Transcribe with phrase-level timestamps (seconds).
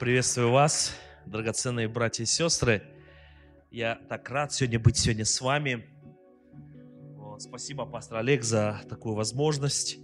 [0.00, 0.96] Приветствую вас,
[1.26, 2.82] драгоценные братья и сестры.
[3.70, 5.86] Я так рад сегодня быть сегодня с вами.
[7.18, 9.98] Вот, спасибо, пастор Олег, за такую возможность.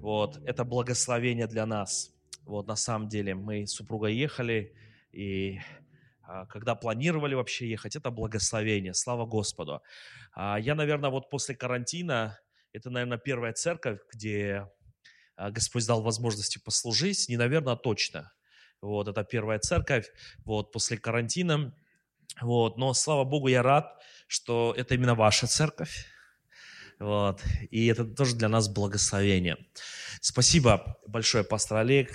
[0.00, 2.10] Вот, это благословение для нас.
[2.46, 4.74] Вот, на самом деле, мы с супругой ехали,
[5.12, 5.60] и
[6.22, 8.94] а, когда планировали вообще ехать, это благословение.
[8.94, 9.82] Слава Господу.
[10.32, 12.40] А, я, наверное, вот после карантина,
[12.72, 14.66] это, наверное, первая церковь, где
[15.36, 17.28] а, Господь дал возможности послужить.
[17.28, 18.32] Не, наверное, точно.
[18.84, 20.10] Вот, это первая церковь,
[20.44, 21.74] вот, после карантина.
[22.42, 26.06] Вот, но, слава Богу, я рад, что это именно ваша церковь.
[27.00, 29.56] Вот, и это тоже для нас благословение.
[30.20, 32.14] Спасибо большое, пастор Олег,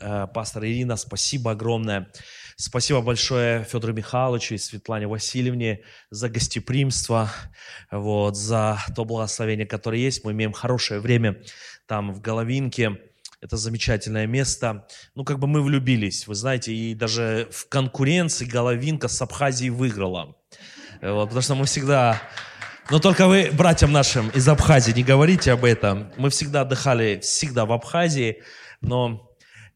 [0.00, 2.10] э, пастор Ирина, спасибо огромное.
[2.56, 7.30] Спасибо большое Федору Михайловичу и Светлане Васильевне за гостеприимство,
[7.90, 10.24] вот, за то благословение, которое есть.
[10.24, 11.42] Мы имеем хорошее время
[11.86, 13.02] там в Головинке.
[13.46, 14.88] Это замечательное место.
[15.14, 20.34] Ну, как бы мы влюбились, вы знаете, и даже в конкуренции Головинка с Абхазией выиграла.
[21.00, 22.20] Вот, потому что мы всегда...
[22.90, 26.12] Но только вы братьям нашим из Абхазии не говорите об этом.
[26.16, 28.42] Мы всегда отдыхали, всегда в Абхазии.
[28.80, 29.30] Но,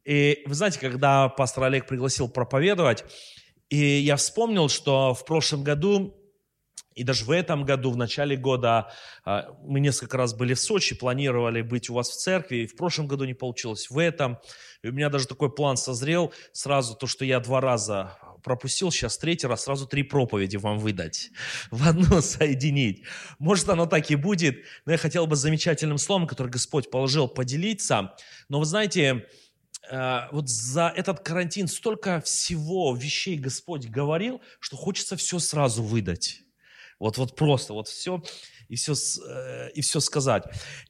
[0.05, 3.05] и вы знаете, когда пастор Олег пригласил проповедовать,
[3.69, 6.20] и я вспомнил, что в прошлом году
[7.01, 8.93] и даже в этом году, в начале года,
[9.25, 12.77] а, мы несколько раз были в Сочи, планировали быть у вас в церкви, и в
[12.77, 14.39] прошлом году не получилось, в этом.
[14.83, 19.17] И у меня даже такой план созрел, сразу то, что я два раза пропустил, сейчас
[19.17, 21.31] третий раз, сразу три проповеди вам выдать,
[21.71, 23.05] в одну соединить.
[23.39, 28.15] Может, оно так и будет, но я хотел бы замечательным словом, которое Господь положил, поделиться.
[28.51, 29.25] Но вы знаете,
[29.91, 36.43] а, вот за этот карантин столько всего вещей Господь говорил, что хочется все сразу выдать.
[37.01, 38.23] Вот, вот просто, вот все
[38.69, 38.93] и все,
[39.27, 40.45] э, и все сказать.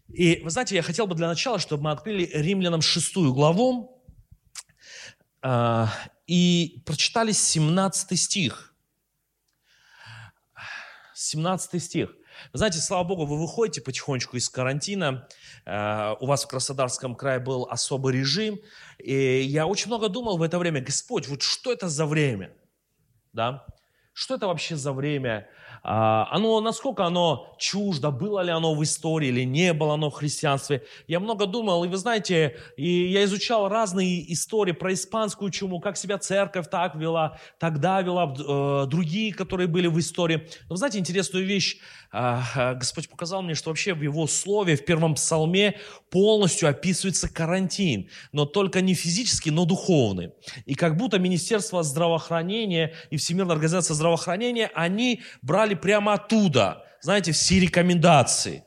[0.09, 4.05] И вы знаете, я хотел бы для начала, чтобы мы открыли Римлянам шестую главу
[5.43, 5.87] э,
[6.27, 8.75] и прочитали 17 стих.
[11.15, 12.11] 17 стих.
[12.53, 15.29] Вы знаете, слава Богу, вы выходите потихонечку из карантина,
[15.65, 18.59] э, у вас в Краснодарском крае был особый режим,
[18.99, 22.53] и я очень много думал в это время, Господь, вот что это за время?
[23.33, 23.65] Да?
[24.13, 25.49] Что это вообще за время?
[25.83, 30.15] А, оно, насколько оно чуждо, было ли оно в истории или не было оно в
[30.15, 30.85] христианстве.
[31.07, 35.97] Я много думал, и вы знаете, и я изучал разные истории про испанскую чуму, как
[35.97, 40.49] себя церковь так вела, тогда вела, э, другие, которые были в истории.
[40.69, 41.79] Но вы знаете, интересную вещь,
[42.13, 45.79] а, Господь показал мне, что вообще в Его Слове, в первом псалме
[46.11, 50.33] полностью описывается карантин, но только не физический, но духовный.
[50.67, 57.61] И как будто Министерство здравоохранения и Всемирная организация здравоохранения, они брали прямо оттуда, знаете, все
[57.61, 58.65] рекомендации.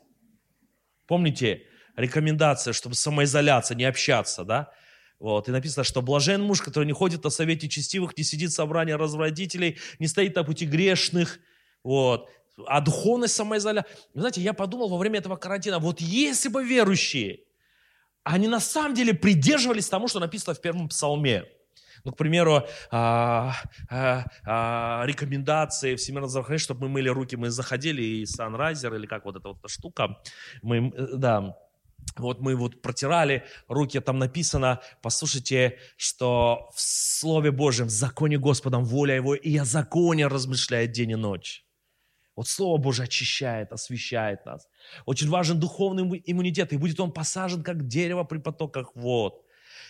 [1.07, 1.63] Помните,
[1.95, 4.71] рекомендация, чтобы самоизоляция, не общаться, да?
[5.19, 8.55] Вот, и написано, что блажен муж, который не ходит на совете честивых, не сидит в
[8.55, 11.39] собрании развратителей, не стоит на пути грешных,
[11.83, 12.29] вот,
[12.67, 13.95] а духовность самоизоляция.
[14.13, 17.39] Знаете, я подумал во время этого карантина, вот если бы верующие,
[18.23, 21.45] они на самом деле придерживались тому, что написано в первом псалме.
[22.05, 23.55] Ну, к примеру, а,
[23.89, 29.23] а, а, рекомендации Всемирного здравоохранения, чтобы мы мыли руки, мы заходили, и санрайзер, или как
[29.25, 30.17] вот эта вот штука,
[30.61, 31.55] мы, э, да,
[32.17, 38.83] вот мы вот протирали руки, там написано, послушайте, что в Слове Божьем, в законе Господом,
[38.83, 41.65] воля Его, и о законе размышляет день и ночь.
[42.35, 44.67] Вот Слово Божье очищает, освещает нас.
[45.05, 49.42] Очень важен духовный иммунитет, и будет он посажен, как дерево при потоках вод.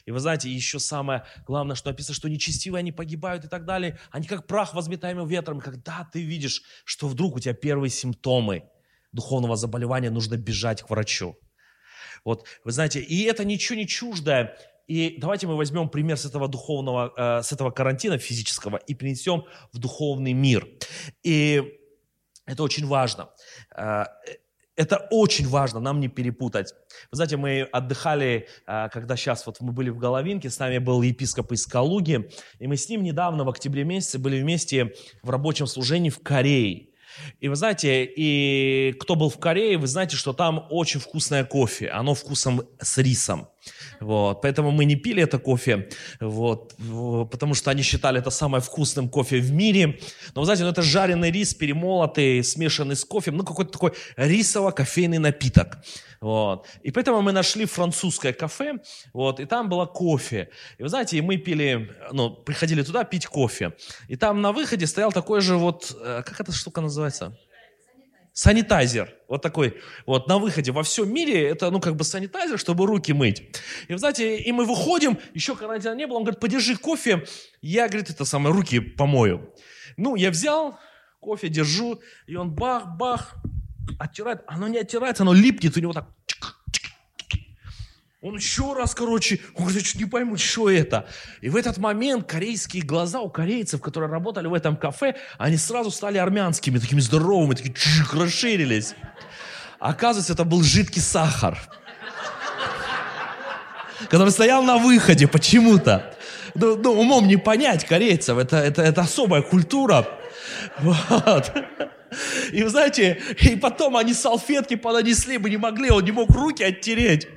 [0.06, 4.00] И вы знаете, еще самое главное, что написано, что нечестивые они погибают и так далее.
[4.12, 5.60] Они как прах, возметаемый ветром.
[5.60, 8.70] Когда ты видишь, что вдруг у тебя первые симптомы
[9.12, 11.38] духовного заболевания, нужно бежать к врачу.
[12.26, 14.58] Вот, вы знаете, и это ничего не чуждое.
[14.88, 19.46] И давайте мы возьмем пример с этого духовного, э, с этого карантина физического и принесем
[19.72, 20.68] в духовный мир.
[21.24, 21.80] И
[22.46, 23.30] это очень важно.
[24.76, 26.74] Это очень важно, нам не перепутать.
[27.12, 31.02] Вы знаете, мы отдыхали, э, когда сейчас вот мы были в Головинке, с нами был
[31.04, 35.68] епископ из Калуги, и мы с ним недавно, в октябре месяце, были вместе в рабочем
[35.68, 36.88] служении в Корее.
[37.40, 41.90] И вы знаете, и кто был в Корее, вы знаете, что там очень вкусное кофе.
[41.90, 43.50] Оно вкусом с рисом.
[44.00, 45.90] Вот, поэтому мы не пили это кофе,
[46.20, 46.76] вот,
[47.32, 50.00] потому что они считали это самым вкусным кофе в мире.
[50.36, 55.20] Но, вы знаете, ну, это жареный рис, перемолотый, смешанный с кофе, ну, какой-то такой рисово-кофейный
[55.20, 55.78] напиток.
[56.22, 56.68] Вот.
[56.84, 58.80] И поэтому мы нашли французское кафе,
[59.14, 60.50] вот, и там было кофе.
[60.78, 63.74] И вы знаете, мы пили, ну, приходили туда пить кофе.
[64.08, 67.38] И там на выходе стоял такой же вот, э, как эта штука называется?
[68.34, 72.86] Санитайзер, вот такой, вот на выходе во всем мире, это, ну, как бы санитайзер, чтобы
[72.86, 73.44] руки мыть.
[73.88, 77.26] И, знаете, и мы выходим, еще карантина не было, он говорит, подержи кофе,
[77.62, 79.54] я, говорит, это самое, руки помою.
[79.98, 80.80] Ну, я взял,
[81.20, 83.36] кофе держу, и он бах-бах,
[84.00, 86.10] оттирает, оно не оттирается, оно липнет у него так,
[88.24, 91.06] он еще раз, короче, он говорит, я чуть не пойму, что это.
[91.42, 95.92] И в этот момент корейские глаза у корейцев, которые работали в этом кафе, они сразу
[95.92, 98.96] стали армянскими, такими здоровыми, такие чик, расширились.
[99.78, 101.60] Оказывается, это был жидкий сахар,
[104.10, 106.16] который стоял на выходе почему-то.
[106.56, 110.08] Ну, ну, умом не понять корейцев, это, это, это особая культура.
[110.80, 111.52] Вот.
[112.54, 116.64] И вы знаете, и потом они салфетки понанесли, мы не могли, он не мог руки
[116.64, 117.28] оттереть.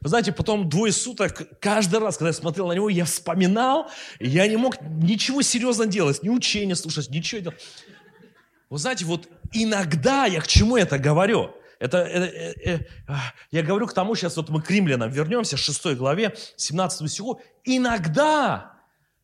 [0.00, 3.90] Вы знаете, потом двое суток, каждый раз, когда я смотрел на него, я вспоминал,
[4.20, 7.60] я не мог ничего серьезно делать, ни учения слушать, ничего делать.
[8.70, 11.50] Вы знаете, вот иногда я к чему это говорю?
[11.80, 13.14] Это, это э, э,
[13.50, 17.40] я говорю к тому, сейчас вот мы к римлянам вернемся, 6 главе, 17 стиху.
[17.64, 18.77] Иногда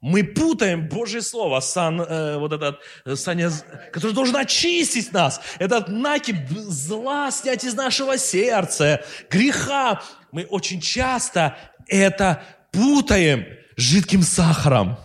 [0.05, 3.51] мы путаем Божье Слово, сан, э, вот этот, э, саня,
[3.91, 11.57] который должен очистить нас, этот накип зла снять из нашего сердца, греха, мы очень часто
[11.89, 13.47] это путаем
[13.79, 14.99] жидким сахаром.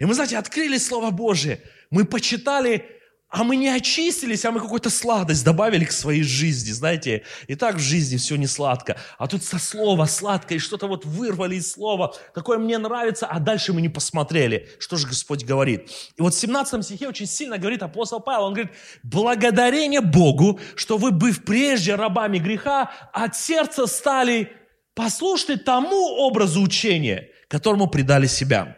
[0.00, 1.60] И мы, знаете, открыли Слово Божие,
[1.90, 3.01] мы почитали,
[3.32, 7.22] а мы не очистились, а мы какую-то сладость добавили к своей жизни, знаете.
[7.46, 8.98] И так в жизни все не сладко.
[9.16, 13.72] А тут со слова сладкое, что-то вот вырвали из слова, какое мне нравится, а дальше
[13.72, 15.90] мы не посмотрели, что же Господь говорит.
[16.16, 20.98] И вот в 17 стихе очень сильно говорит апостол Павел, он говорит, благодарение Богу, что
[20.98, 24.52] вы, быв прежде рабами греха, от сердца стали
[24.94, 28.76] послушны тому образу учения, которому предали себя.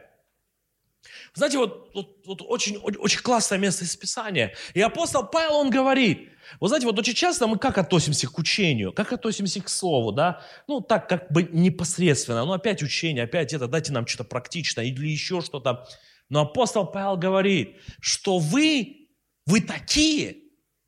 [1.35, 4.55] Знаете, вот, вот, вот очень, очень классное место из Писания.
[4.73, 8.93] И апостол Павел, он говорит, вот знаете, вот очень часто мы как относимся к учению,
[8.93, 10.43] как относимся к слову, да?
[10.69, 12.45] Ну, так как бы непосредственно.
[12.45, 15.89] Ну, опять учение, опять это, дайте нам что-то практичное или еще что-то.
[16.29, 19.09] Но апостол Павел говорит, что вы,
[19.45, 20.37] вы такие,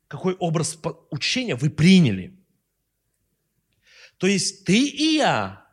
[0.07, 0.79] какой образ
[1.11, 2.39] учения вы приняли.
[4.17, 5.65] То есть ты и я,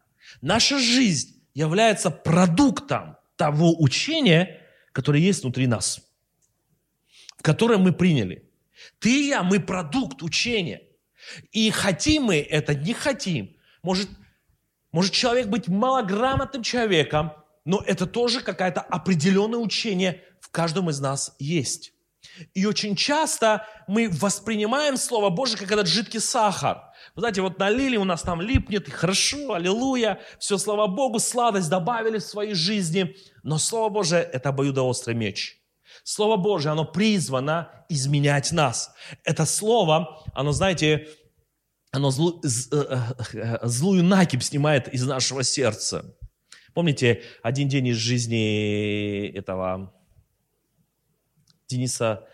[0.42, 4.60] наша жизнь является продуктом того учения,
[4.94, 6.00] которое есть внутри нас,
[7.36, 8.48] в которое мы приняли.
[9.00, 10.82] Ты и я, мы продукт учения.
[11.52, 13.56] И хотим мы это, не хотим.
[13.82, 14.08] Может,
[14.92, 17.32] может человек быть малограмотным человеком,
[17.64, 21.92] но это тоже какое-то определенное учение в каждом из нас есть.
[22.54, 26.82] И очень часто мы воспринимаем Слово Божие как этот жидкий сахар.
[27.14, 31.68] Вы знаете, вот налили, у нас там липнет, и хорошо, аллилуйя, все, слава Богу, сладость
[31.68, 33.16] добавили в своей жизни.
[33.42, 35.60] Но Слово Божие– это обоюдоострый меч.
[36.02, 38.92] Слово Божие, оно призвано изменять нас.
[39.22, 41.08] Это Слово, оно, знаете,
[41.92, 42.84] оно злу, э,
[43.34, 46.16] э, злую накипь снимает из нашего сердца.
[46.74, 49.94] Помните один день из жизни этого
[51.68, 52.26] Дениса,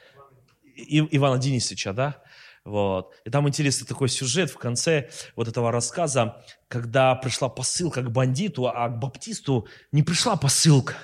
[0.76, 2.22] Ивана Денисовича, да?
[2.64, 3.14] Вот.
[3.24, 8.66] И там интересный такой сюжет в конце вот этого рассказа, когда пришла посылка к бандиту,
[8.68, 10.96] а к баптисту не пришла посылка.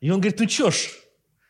[0.00, 0.90] И он говорит, ну что ж,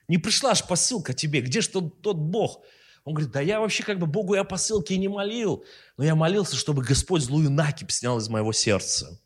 [0.09, 2.63] не пришла ж посылка тебе, где ж тот, тот Бог?
[3.05, 5.65] Он говорит, да я вообще как бы Богу я посылки и не молил,
[5.97, 9.21] но я молился, чтобы Господь злую накипь снял из моего сердца.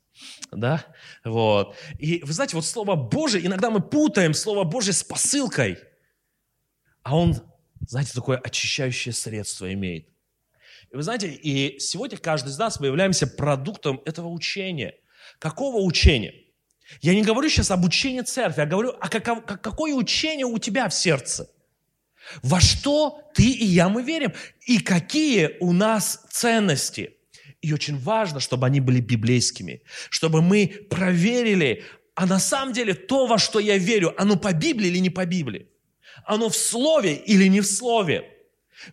[0.50, 0.84] Да?
[1.25, 1.76] Вот.
[1.99, 5.79] И вы знаете, вот Слово Божие, иногда мы путаем Слово Божие с посылкой,
[7.08, 7.41] а Он
[7.86, 10.08] знаете, такое очищающее средство имеет.
[10.93, 14.94] И вы знаете, и сегодня каждый из нас мы являемся продуктом этого учения.
[15.38, 16.34] Какого учения?
[17.00, 20.86] Я не говорю сейчас об учении церкви, я говорю, а каков, какое учение у тебя
[20.88, 21.50] в сердце?
[22.43, 24.34] Во что ты и я мы верим?
[24.67, 27.17] И какие у нас ценности?
[27.62, 31.84] И очень важно, чтобы они были библейскими, чтобы мы проверили,
[32.15, 35.24] а на самом деле то, во что я верю, оно по Библии или не по
[35.24, 35.69] Библии
[36.25, 38.34] оно в слове или не в слове.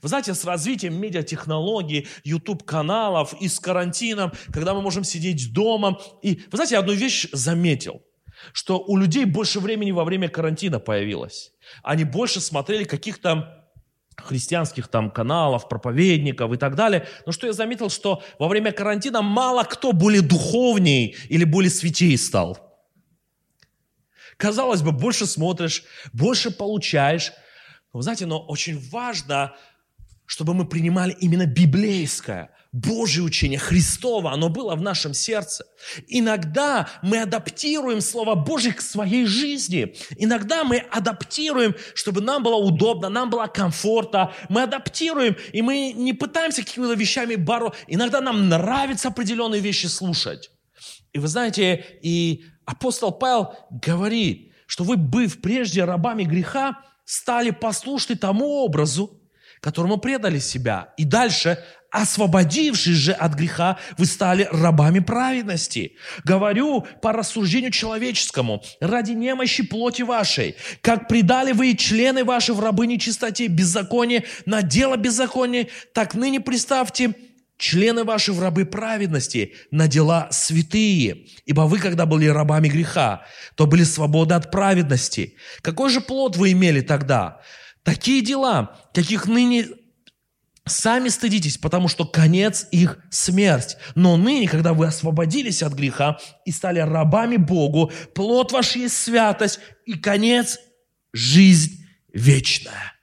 [0.01, 5.99] Вы знаете, с развитием медиатехнологий, YouTube-каналов и с карантином, когда мы можем сидеть дома.
[6.23, 8.01] И, вы знаете, я одну вещь заметил,
[8.51, 11.51] что у людей больше времени во время карантина появилось.
[11.83, 13.61] Они больше смотрели каких-то
[14.17, 17.07] христианских там каналов, проповедников и так далее.
[17.25, 22.17] Но что я заметил, что во время карантина мало кто более духовней или более святей
[22.17, 22.74] стал.
[24.37, 27.31] Казалось бы, больше смотришь, больше получаешь.
[27.93, 29.55] Но, вы знаете, но очень важно,
[30.25, 35.65] чтобы мы принимали именно библейское, Божье учение, Христово, оно было в нашем сердце.
[36.09, 39.95] Иногда мы адаптируем Слово Божье к своей жизни.
[40.17, 44.33] Иногда мы адаптируем, чтобы нам было удобно, нам было комфортно.
[44.49, 47.79] Мы адаптируем, и мы не пытаемся какими-то вещами бороться.
[47.87, 50.51] Иногда нам нравится определенные вещи слушать.
[51.13, 58.15] И вы знаете, и апостол Павел говорит, что вы, быв прежде рабами греха, стали послушны
[58.15, 59.21] тому образу,
[59.59, 60.93] которому предали себя.
[60.97, 65.95] И дальше, освободившись же от греха, вы стали рабами праведности.
[66.23, 72.59] Говорю по рассуждению человеческому, ради немощи плоти вашей, как предали вы и члены ваши в
[72.59, 77.15] рабы нечистоте, беззаконие, на дело беззакония, так ныне приставьте
[77.57, 81.27] члены ваши в рабы праведности, на дела святые.
[81.45, 85.35] Ибо вы, когда были рабами греха, то были свободны от праведности.
[85.61, 87.41] Какой же плод вы имели тогда?
[87.83, 89.67] Такие дела, каких ныне
[90.67, 93.77] сами стыдитесь, потому что конец их смерть.
[93.93, 99.59] Но ныне, когда вы освободились от греха и стали рабами Богу, плод ваш есть святость
[99.85, 100.59] и конец–
[101.13, 102.93] жизнь вечная.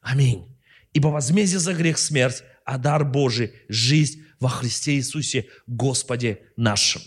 [0.00, 0.46] Аминь.
[0.92, 7.02] Ибо возмездие за грех– смерть, а дар Божий– жизнь во Христе Иисусе Господе нашим.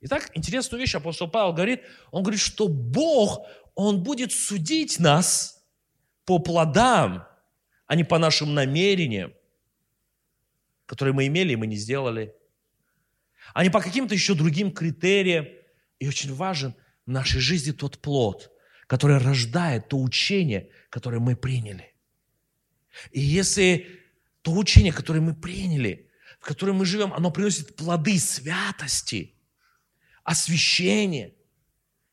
[0.00, 1.82] Итак, интересную вещь апостол Павел говорит.
[2.10, 3.46] Он говорит, что Бог,
[3.76, 5.60] Он будет судить нас–
[6.24, 7.26] по плодам,
[7.86, 9.32] а не по нашим намерениям,
[10.86, 12.34] которые мы имели и мы не сделали,
[13.54, 15.46] а не по каким-то еще другим критериям.
[15.98, 16.74] И очень важен
[17.06, 18.50] в нашей жизни тот плод,
[18.86, 21.92] который рождает то учение, которое мы приняли.
[23.10, 24.01] И если
[24.42, 29.34] то учение, которое мы приняли, в котором мы живем, оно приносит плоды святости,
[30.24, 31.34] освящения,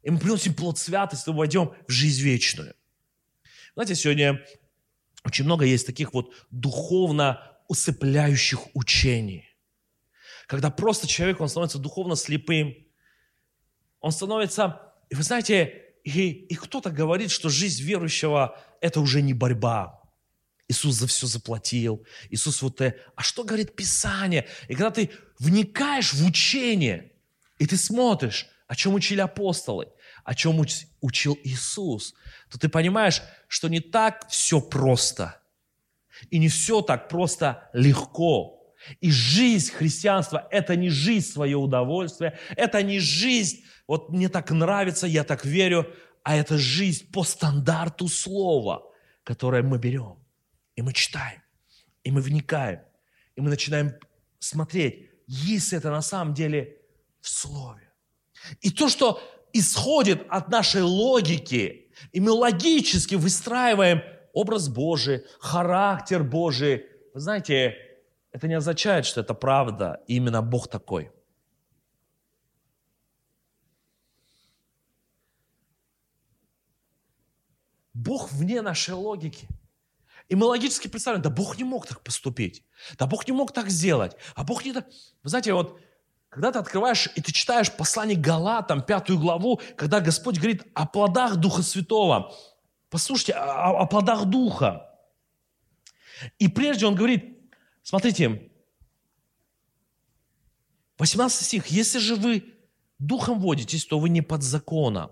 [0.04, 2.76] и мы приносим плод святости, мы войдем в жизнь вечную.
[3.74, 4.46] Знаете, сегодня
[5.24, 9.46] очень много есть таких вот духовно усыпляющих учений.
[10.48, 12.76] Когда просто человек, он становится духовно слепым,
[14.00, 19.34] он становится, и вы знаете, и, и кто-то говорит, что жизнь верующего– это уже не
[19.34, 19.99] борьба.
[20.70, 22.06] Иисус за все заплатил.
[22.30, 22.80] Иисус вот.
[22.82, 24.48] А что говорит Писание?
[24.68, 25.10] И когда ты
[25.40, 27.12] вникаешь в учение,
[27.58, 29.88] и ты смотришь, о чем учили апостолы,
[30.24, 30.64] о чем
[31.02, 32.14] учил Иисус,
[32.52, 35.42] то ты понимаешь, что не так все просто.
[36.30, 38.76] И не все так просто легко.
[39.02, 45.08] И жизнь христианства– это не жизнь свое удовольствие, это не жизнь, вот мне так нравится,
[45.08, 45.92] я так верю,
[46.24, 48.84] а это жизнь по стандарту слова,
[49.24, 50.19] которое мы берем.
[50.80, 51.42] И мы читаем,
[52.06, 52.80] и мы вникаем,
[53.36, 53.96] и мы начинаем
[54.40, 56.78] смотреть, есть это на самом деле
[57.20, 57.92] в слове.
[58.62, 59.22] И то, что
[59.52, 66.86] исходит от нашей логики, и мы логически выстраиваем образ Божий, характер Божий.
[67.14, 67.76] Вы знаете,
[68.32, 71.12] это не означает, что это правда, и именно Бог такой.
[77.94, 79.50] Бог вне нашей логики.
[80.30, 82.64] И мы логически представляем, да Бог не мог так поступить,
[82.98, 84.88] да Бог не мог так сделать, а Бог не так...
[85.24, 85.80] Вы знаете, вот
[86.30, 91.38] когда ты открываешь и ты читаешь послание Галатам, пятую главу, когда Господь говорит о плодах
[91.38, 92.32] Духа Святого,
[92.92, 94.88] послушайте, о, о плодах Духа.
[96.38, 97.40] И прежде Он говорит,
[97.82, 98.52] смотрите,
[101.00, 102.54] 18 стих, если же вы
[103.00, 105.12] Духом водитесь, то вы не под законом.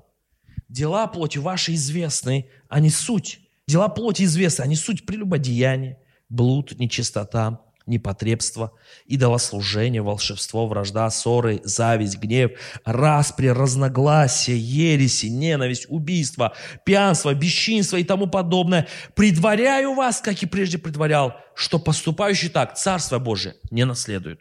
[0.70, 3.47] Дела плоти ваши известны, а не суть.
[3.68, 5.98] Дела плоти известны, не суть прелюбодеяния,
[6.30, 8.74] блуд, нечистота, непотребство,
[9.06, 12.52] идолослужение, волшебство, вражда, ссоры, зависть, гнев,
[12.86, 16.54] распри, разногласия, ереси, ненависть, убийство,
[16.86, 18.88] пьянство, бесчинство и тому подобное.
[19.16, 24.40] Предваряю вас, как и прежде предварял, что поступающий так Царство Божие не наследует.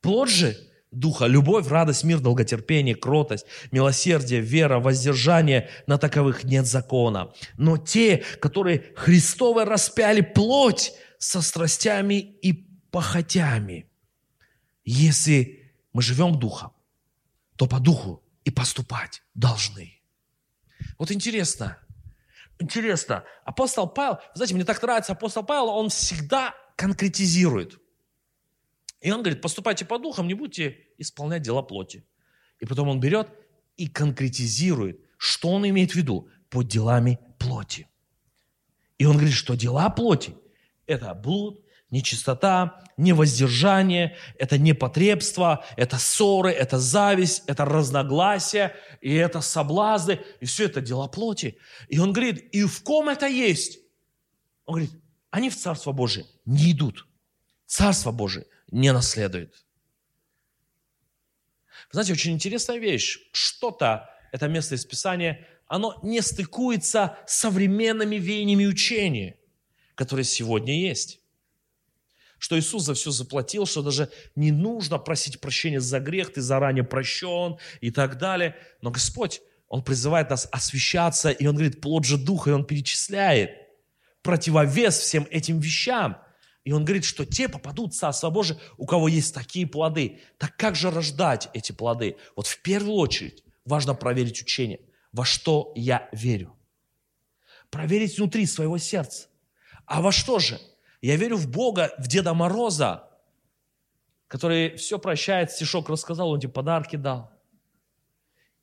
[0.00, 0.56] Плод же
[0.92, 7.32] Духа, любовь, радость, мир, долготерпение, кротость, милосердие, вера, воздержание, на таковых нет закона.
[7.56, 12.52] Но те, которые Христовы распяли плоть, со страстями и
[12.90, 13.90] похотями.
[14.84, 16.72] Если мы живем духом,
[17.56, 20.00] то по духу и поступать должны.
[20.98, 21.78] Вот интересно,
[22.58, 27.80] интересно, апостол Павел, знаете, мне так нравится апостол Павел, он всегда конкретизирует.
[29.00, 32.04] И он говорит, поступайте по духам, не будьте исполнять дела плоти.
[32.60, 33.28] И потом он берет
[33.76, 37.88] и конкретизирует, что он имеет в виду под делами плоти.
[38.98, 40.34] И он говорит, что дела плоти–
[40.86, 50.20] это блуд, нечистота, невоздержание, это непотребство, это ссоры, это зависть, это разногласия, и это соблазны,
[50.40, 51.58] и все это дела плоти.
[51.88, 53.78] И он говорит, и в ком это есть?
[54.64, 54.92] Он говорит,
[55.30, 57.06] они в Царство Божие не идут.
[57.66, 59.64] Царство Божие не наследует.
[61.90, 63.18] Знаете, очень интересная вещь.
[63.32, 69.36] Что-то, это место из Писания, оно не стыкуется с современными веяниями учения,
[69.94, 71.20] которые сегодня есть.
[72.38, 76.84] Что Иисус за все заплатил, что даже не нужно просить прощения за грех, ты заранее
[76.84, 78.56] прощен и так далее.
[78.82, 83.66] Но Господь, Он призывает нас освящаться, и Он говорит, плод же Духа, и Он перечисляет
[84.26, 86.18] противовес всем этим вещам.
[86.66, 90.20] И он говорит, что те попадут в Царство Божие, у кого есть такие плоды.
[90.36, 92.16] Так как же рождать эти плоды?
[92.34, 94.80] Вот в первую очередь важно проверить учение.
[95.12, 96.56] Во что я верю?
[97.70, 99.28] Проверить внутри своего сердца.
[99.86, 100.58] А во что же?
[101.00, 103.10] Я верю в Бога, в Деда Мороза,
[104.26, 107.30] который все прощает, стишок рассказал, он тебе подарки дал.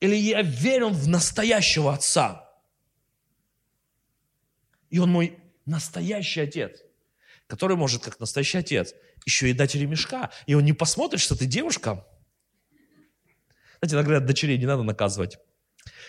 [0.01, 2.51] Или я верю в настоящего Отца.
[4.89, 6.83] И Он мой настоящий Отец
[7.47, 8.93] который может, как настоящий отец,
[9.25, 10.31] еще и дать ремешка.
[10.45, 12.05] И он не посмотрит, что ты девушка.
[13.79, 15.37] Знаете, иногда дочерей не надо наказывать.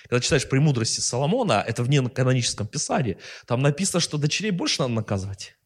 [0.05, 5.57] Когда читаешь «Премудрости Соломона», это в каноническом писании, там написано, что дочерей больше надо наказывать.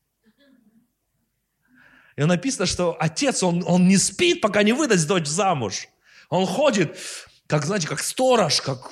[2.17, 5.89] И написано, что отец, он, он не спит, пока не выдаст дочь замуж.
[6.31, 6.99] Он ходит,
[7.47, 8.91] как, знаете, как сторож, как,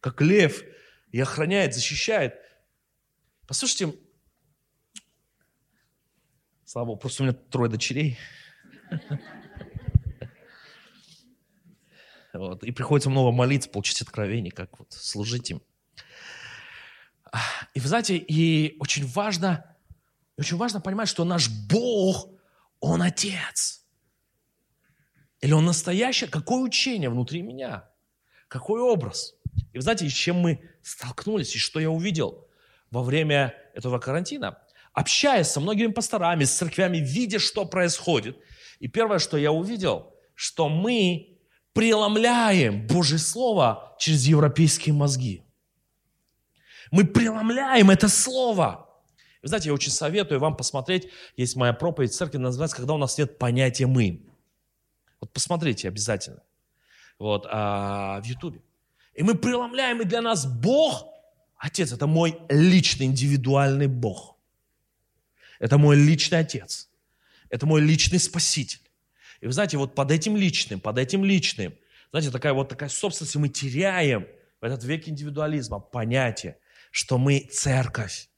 [0.00, 0.62] как лев,
[1.12, 2.34] и охраняет, защищает.
[3.46, 3.94] Послушайте,
[6.74, 8.18] Слава Богу, просто у меня трое дочерей.
[12.32, 12.64] Вот.
[12.64, 15.62] И приходится много молиться, получить откровение, как вот служить им.
[17.74, 19.76] И вы знаете, и очень важно,
[20.36, 22.30] очень важно понимать, что наш Бог,
[22.80, 23.86] Он Отец.
[25.42, 26.26] Или Он настоящий?
[26.26, 27.88] Какое учение внутри меня?
[28.48, 29.36] Какой образ?
[29.72, 32.48] И вы знаете, с чем мы столкнулись, и что я увидел
[32.90, 34.58] во время этого карантина?
[34.94, 38.38] Общаясь со многими пасторами, с церквями, видя, что происходит.
[38.78, 41.38] И первое, что я увидел, что мы
[41.72, 45.42] преломляем Божье Слово через европейские мозги.
[46.90, 48.88] Мы преломляем это Слово.
[49.42, 52.98] Вы знаете, я очень советую вам посмотреть, есть моя проповедь в церкви, называется «Когда у
[52.98, 54.22] нас нет понятия мы».
[55.20, 56.42] Вот посмотрите обязательно.
[57.18, 58.62] Вот, а, в Ютубе.
[59.14, 61.06] И мы преломляем, и для нас Бог,
[61.58, 64.33] Отец, это мой личный, индивидуальный Бог.
[65.64, 66.90] Это мой личный отец.
[67.48, 68.82] Это мой личный спаситель.
[69.40, 71.72] И вы знаете, вот под этим личным, под этим личным,
[72.10, 74.26] знаете, такая вот такая собственность, мы теряем
[74.60, 76.58] в этот век индивидуализма понятие,
[76.90, 78.28] что мы церковь,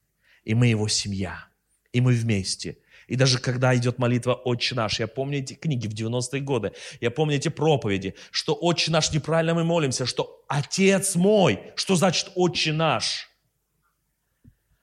[0.45, 1.49] и мы его семья,
[1.91, 2.79] и мы вместе.
[3.09, 7.11] И даже когда идет молитва «Отче наш», я помню эти книги в 90-е годы, я
[7.11, 12.73] помню эти проповеди, что «Отче наш» неправильно мы молимся, что «Отец мой», что значит «Отче
[12.73, 13.29] наш».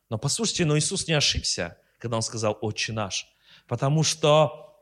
[0.10, 3.28] Но послушайте, но Иисус не ошибся когда он сказал «Отче наш».
[3.66, 4.76] Потому что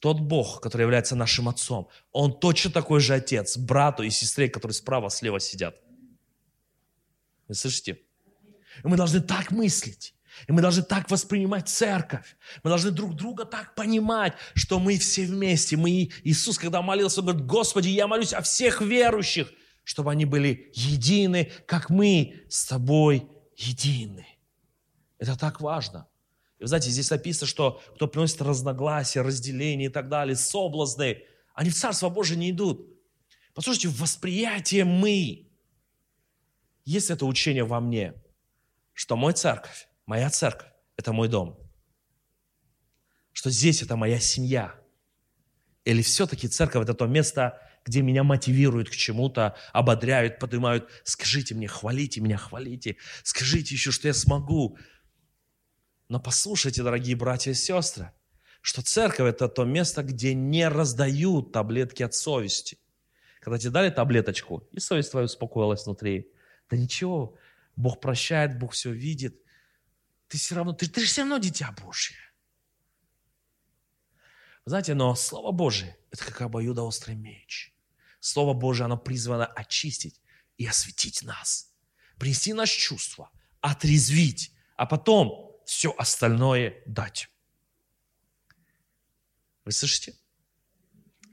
[0.00, 4.74] тот Бог, который является нашим Отцом, Он точно такой же Отец, брату и сестре, которые
[4.74, 5.76] справа, слева сидят.
[7.48, 8.00] Вы слышите?
[8.82, 10.14] И мы должны так мыслить.
[10.48, 12.36] И мы должны так воспринимать церковь.
[12.64, 15.76] Мы должны друг друга так понимать, что мы все вместе.
[15.76, 19.52] Мы, Иисус, когда молился, говорит, Господи, я молюсь о всех верующих,
[19.84, 24.26] чтобы они были едины, как мы с тобой едины.
[25.18, 26.08] Это так важно.
[26.60, 31.22] Вы знаете, здесь написано, что кто приносит разногласия, разделения и так далее, соблазны,
[31.54, 32.88] они в Царство Божие не идут.
[33.54, 35.48] Послушайте, в восприятии мы,
[36.84, 38.14] есть это учение во мне,
[38.92, 41.58] что мой церковь, моя церковь, это мой дом.
[43.32, 44.74] Что здесь это моя семья.
[45.84, 50.88] Или все-таки церковь это то место, где меня мотивируют к чему-то, ободряют, поднимают.
[51.04, 52.96] Скажите мне, хвалите меня, хвалите.
[53.22, 54.78] Скажите еще, что я смогу.
[56.08, 58.12] Но послушайте, дорогие братья и сестры,
[58.60, 62.78] что церковь– это то место, где не раздают таблетки от совести.
[63.40, 66.30] Когда тебе дали таблеточку, и совесть твоя успокоилась внутри,
[66.70, 67.36] да ничего,
[67.76, 69.40] Бог прощает, Бог все видит.
[70.28, 72.16] Ты все равно, ты, ты же все равно дитя Божье.
[74.64, 77.74] Знаете, но Слово Божие– это как обоюдоострый меч.
[78.20, 80.20] Слово Божие, оно призвано очистить
[80.56, 81.74] и осветить нас,
[82.18, 87.28] принести нас чувства, отрезвить, а потом все остальное дать.
[89.64, 90.14] Вы слышите?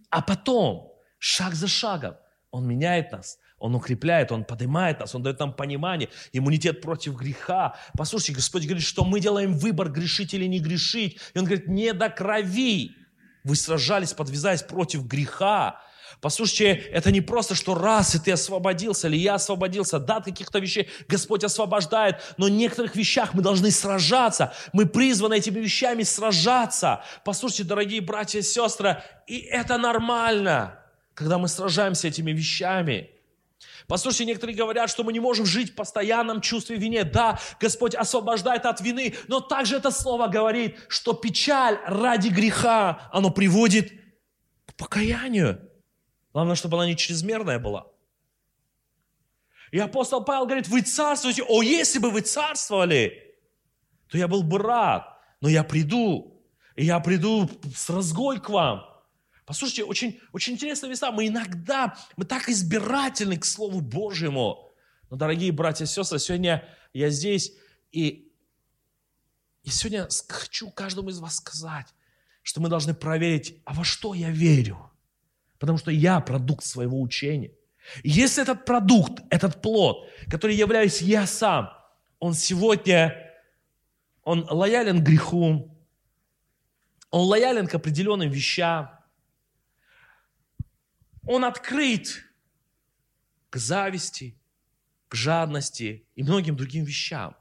[0.10, 2.15] А потом, шаг за шагом,
[2.52, 7.76] Он меняет нас, Он укрепляет, Он поднимает нас, Он дает нам понимание, иммунитет против греха.
[7.98, 11.20] Послушайте, Господь говорит, что мы делаем выбор, грешить или не грешить.
[11.34, 12.96] И Он говорит, не до крови.
[13.44, 15.82] Вы сражались, подвязаясь против греха,
[16.19, 20.00] Послушайте, это не просто, что раз, и ты освободился, или я освободился.
[20.00, 24.54] Да, каких-то вещей Господь освобождает, но в некоторых вещах мы должны сражаться.
[24.74, 27.04] Мы призваны этими вещами сражаться.
[27.24, 30.80] Послушайте, дорогие братья и сестры, и это нормально,
[31.13, 33.10] когда мы сражаемся этими вещами.
[33.88, 37.04] Послушайте, некоторые говорят, что мы не можем жить в постоянном чувстве вины.
[37.04, 43.32] Да, Господь освобождает от вины, но также это слово говорит, что печаль ради греха, оно
[43.32, 43.91] приводит
[44.65, 45.71] к покаянию.
[46.34, 47.88] Главное, чтобы она не чрезмерная была.
[49.72, 51.44] И апостол Павел говорит, вы царствуете.
[51.44, 53.36] О, если бы вы царствовали,
[54.08, 55.08] то я был бы рад.
[55.39, 56.44] Но я приду,
[56.76, 58.86] и я приду с разгой к вам.
[59.46, 61.12] Послушайте, очень, очень интересная места.
[61.12, 64.70] Мы иногда, мы так избирательны к Слову Божьему.
[65.10, 67.54] Но, дорогие братья и сестры, сегодня я здесь,
[67.91, 68.32] и,
[69.63, 71.88] и сегодня хочу каждому из вас сказать,
[72.44, 74.91] что мы должны проверить, а во что я верю
[75.62, 77.52] потому что я продукт своего учения.
[78.04, 81.69] Если этот продукт, этот плод, который являюсь я сам,
[82.17, 83.32] он сегодня,
[84.24, 85.71] он лоялен греху,
[87.12, 88.89] он лоялен к определенным вещам,
[91.28, 92.24] он открыт
[93.52, 94.36] к зависти,
[95.10, 97.38] к жадности и многим другим вещам,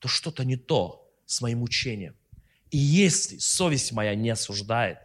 [0.00, 2.16] то что-то не то с моим учением.
[2.72, 4.98] И если совесть моя не осуждает,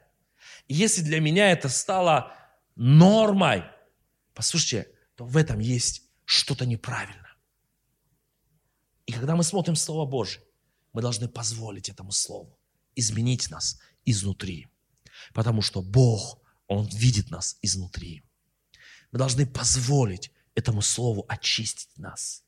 [0.67, 2.35] если для меня это стало
[2.75, 3.63] нормой,
[4.33, 7.35] послушайте, то в этом есть что-то неправильно.
[9.05, 10.43] И когда мы смотрим Слово Божие,
[10.93, 12.57] мы должны позволить этому Слову
[12.95, 14.67] изменить нас изнутри.
[15.33, 18.23] Потому что Бог, Он видит нас изнутри.
[19.11, 22.43] Мы должны позволить этому Слову очистить нас.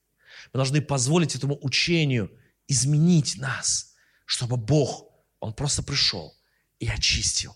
[0.54, 2.32] Мы должны позволить этому учению
[2.68, 6.36] изменить нас, чтобы Бог, Он просто пришел
[6.80, 7.56] и очистил.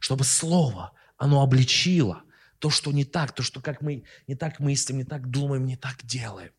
[0.00, 2.22] Чтобы Слово оно обличило
[2.58, 5.76] то, что не так, то, что как мы не так мыслим, не так думаем, не
[5.76, 6.52] так делаем.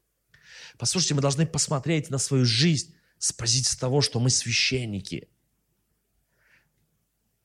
[0.78, 5.30] Послушайте, мы должны посмотреть на свою жизнь с позиции того, что мы священники.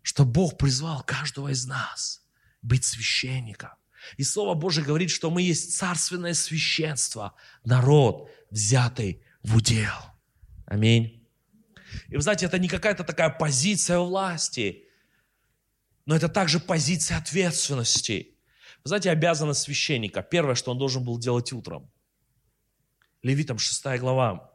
[0.02, 2.22] Что Бог призвал каждого из нас
[2.62, 3.70] быть священником.
[4.16, 9.92] И Слово Божие говорит, что мы есть царственное священство, народ, взятый в удел.
[10.66, 11.26] Аминь.
[12.08, 14.84] И вы знаете, это не какая-то такая позиция власти,
[16.10, 18.36] но это также позиция ответственности.
[18.82, 20.24] Вы знаете, обязанность священника.
[20.24, 21.88] Первое, что он должен был делать утром.
[23.22, 24.52] Левитам 6 глава.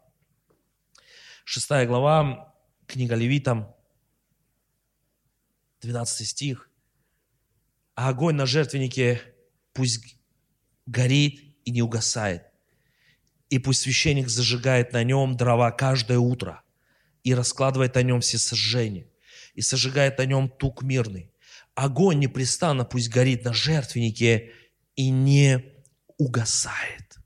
[1.45, 2.53] 6 глава,
[2.87, 3.73] книга Левитам,
[5.79, 6.69] 12 стих.
[7.93, 9.21] А огонь на жертвеннике
[9.71, 10.17] пусть
[10.85, 12.43] горит и не угасает.
[13.49, 16.63] И пусть священник зажигает на нем дрова каждое утро
[17.23, 19.07] и раскладывает на нем все сожжения,
[19.53, 21.31] и сожигает на нем тук мирный,
[21.75, 24.51] огонь непрестанно пусть горит на жертвеннике
[24.95, 25.63] и не
[26.17, 27.17] угасает.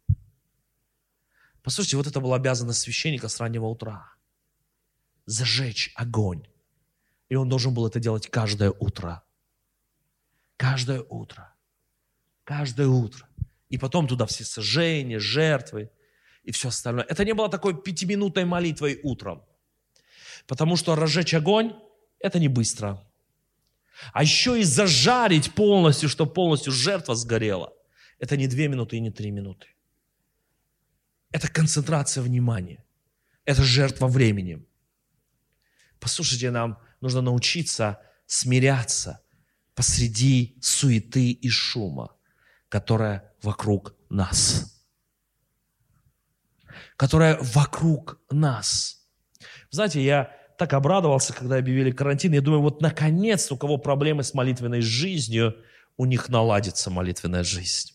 [1.62, 4.14] Послушайте, вот это была обязанность священника с раннего утра.
[5.26, 6.48] Зажечь огонь.
[7.30, 9.24] И он должен был это делать каждое утро.
[10.58, 11.54] Каждое утро.
[12.44, 13.28] Каждое утро.
[13.70, 15.92] И потом туда все сожжения, жертвы
[16.44, 17.06] и все остальное.
[17.06, 19.46] Это не было такой пятиминутной молитвой утром.
[20.48, 21.76] Потому что разжечь огонь–
[22.20, 23.06] это не быстро.
[24.14, 27.74] А еще и зажарить полностью, чтобы полностью жертва сгорела.
[28.18, 29.68] Это не две минуты и не три минуты.
[31.32, 32.84] Это концентрация внимания.
[33.46, 34.66] Это жертва временем.
[36.00, 39.22] Послушайте, нам нужно научиться смиряться
[39.76, 42.16] посреди суеты и шума,
[42.68, 44.80] которая вокруг нас.
[46.96, 49.08] Которая вокруг нас.
[49.72, 52.34] Знаете, я так обрадовался, когда объявили карантин.
[52.34, 55.56] Я думаю, вот наконец, у кого проблемы с молитвенной жизнью,
[55.96, 57.94] у них наладится молитвенная жизнь.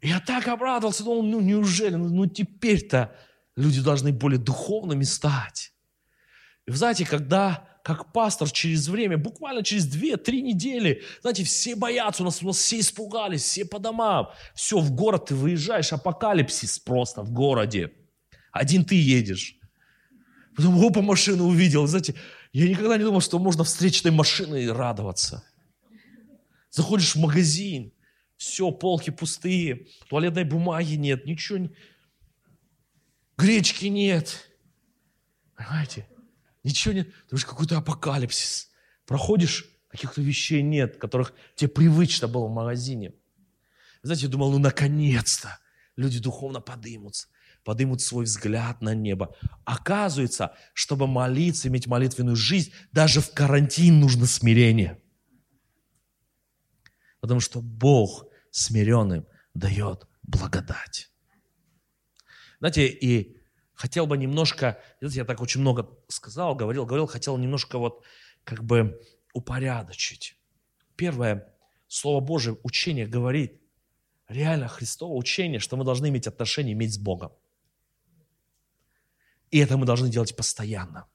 [0.00, 3.16] Я так обрадовался, думал, ну неужели, ну, ну теперь-то
[3.56, 5.72] люди должны более духовными стать.
[6.66, 12.22] И вы знаете, когда как пастор через время, буквально через 2-3 недели, знаете, все боятся,
[12.22, 14.30] у нас, у нас все испугались, все по домам.
[14.54, 17.92] Все, в город ты выезжаешь, апокалипсис просто в городе.
[18.52, 19.56] Один ты едешь.
[20.56, 21.86] Потом, опа, машину увидел.
[21.86, 22.14] Знаете,
[22.52, 25.42] я никогда не думал, что можно встречной машиной радоваться.
[26.70, 27.92] Заходишь в магазин,
[28.36, 31.68] все, полки пустые, туалетной бумаги нет, ничего.
[33.36, 34.50] Гречки нет.
[35.56, 36.06] Понимаете?
[36.62, 37.12] Ничего нет.
[37.28, 38.70] Ты же какой-то апокалипсис.
[39.06, 43.12] Проходишь, каких-то вещей нет, которых тебе привычно было в магазине.
[44.02, 45.58] Знаете, я думал, ну наконец-то
[45.96, 47.28] люди духовно подымутся.
[47.64, 49.36] поднимут свой взгляд на небо.
[49.64, 55.00] Оказывается, чтобы молиться, иметь молитвенную жизнь, даже в карантин нужно смирение.
[57.20, 61.10] Потому что Бог смиренным дает благодать.
[62.58, 63.41] Знаете, и
[63.82, 68.04] хотел бы немножко, знаете, я так очень много сказал, говорил, говорил, хотел немножко вот
[68.44, 69.00] как бы
[69.34, 70.36] упорядочить.
[70.94, 71.52] Первое,
[71.88, 73.60] Слово Божие, учение говорит,
[74.28, 77.32] реально Христово учение, что мы должны иметь отношения, иметь с Богом.
[79.50, 81.08] И это мы должны делать постоянно.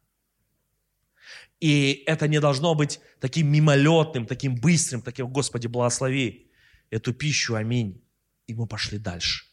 [1.61, 6.51] И это не должно быть таким мимолетным, таким быстрым, таким, Господи, благослови
[6.89, 8.03] эту пищу, аминь.
[8.45, 9.45] И мы пошли дальше.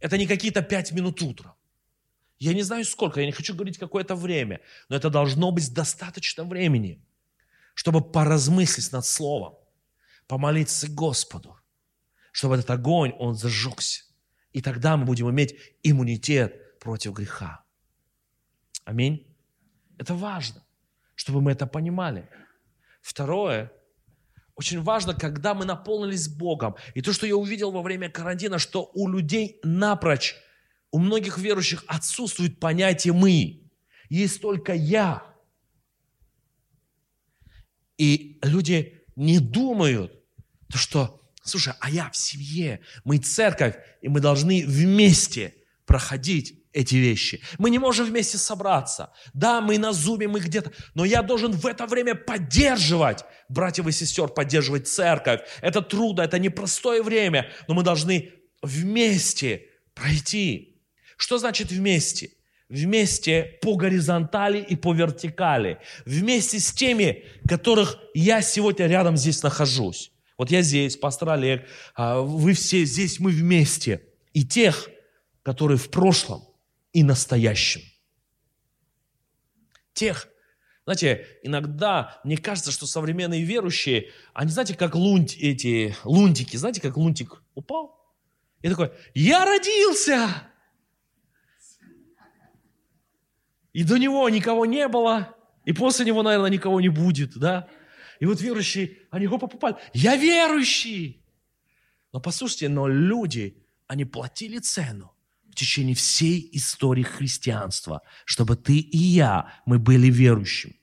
[0.00, 1.57] Это не какие-то пять минут утром.
[2.38, 6.44] Я не знаю сколько, я не хочу говорить какое-то время, но это должно быть достаточно
[6.44, 7.04] времени,
[7.74, 9.54] чтобы поразмыслить над Словом,
[10.26, 11.58] помолиться Господу,
[12.32, 14.04] чтобы этот огонь, он зажегся.
[14.52, 17.64] И тогда мы будем иметь иммунитет против греха.
[18.84, 19.26] Аминь.
[19.98, 20.64] Это важно,
[21.16, 22.28] чтобы мы это понимали.
[23.00, 23.72] Второе,
[24.54, 26.76] очень важно, когда мы наполнились Богом.
[26.94, 30.36] И то, что я увидел во время карантина, что у людей напрочь,
[30.90, 33.70] у многих верующих отсутствует понятие «мы».
[34.08, 35.22] Есть только «я».
[37.98, 40.12] И люди не думают,
[40.70, 46.94] то что, слушай, а я в семье, мы церковь, и мы должны вместе проходить эти
[46.94, 47.42] вещи.
[47.58, 49.12] Мы не можем вместе собраться.
[49.32, 53.92] Да, мы на зуме, мы где-то, но я должен в это время поддерживать братьев и
[53.92, 55.40] сестер, поддерживать церковь.
[55.60, 60.77] Это трудно, это непростое время, но мы должны вместе пройти.
[61.18, 62.30] Что значит вместе?
[62.68, 65.80] Вместе по горизонтали и по вертикали.
[66.06, 70.12] Вместе с теми, которых я сегодня рядом здесь нахожусь.
[70.36, 74.02] Вот я здесь, пастор Олег, а, вы все здесь, мы вместе.
[74.32, 74.88] И тех,
[75.42, 76.44] которые в прошлом
[76.92, 77.82] и настоящем.
[79.92, 80.28] Тех,
[80.84, 86.96] знаете, иногда мне кажется, что современные верующие, они, знаете, как лунть, эти лунтики, знаете, как
[86.96, 87.98] лунтик упал?
[88.62, 90.47] И такой, я родился!
[93.72, 97.68] И до него никого не было, и после него, наверное, никого не будет, да?
[98.20, 99.76] И вот верующие, они его попали.
[99.92, 101.22] Я верующий.
[102.12, 105.12] Но послушайте, но люди, они платили цену
[105.50, 110.74] в течение всей истории христианства, чтобы ты и я, мы были верующим.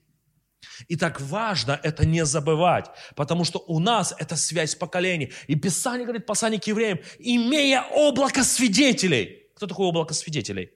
[0.88, 5.32] И так важно это не забывать, потому что у нас это связь поколений.
[5.46, 9.48] И Писание говорит, послание к евреям, имея облако свидетелей.
[9.56, 10.70] Кто такое облако свидетелей?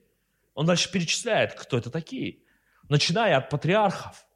[0.61, 2.41] Он дальше перечисляет, кто это такие.
[2.91, 4.27] Начиная от патриархов,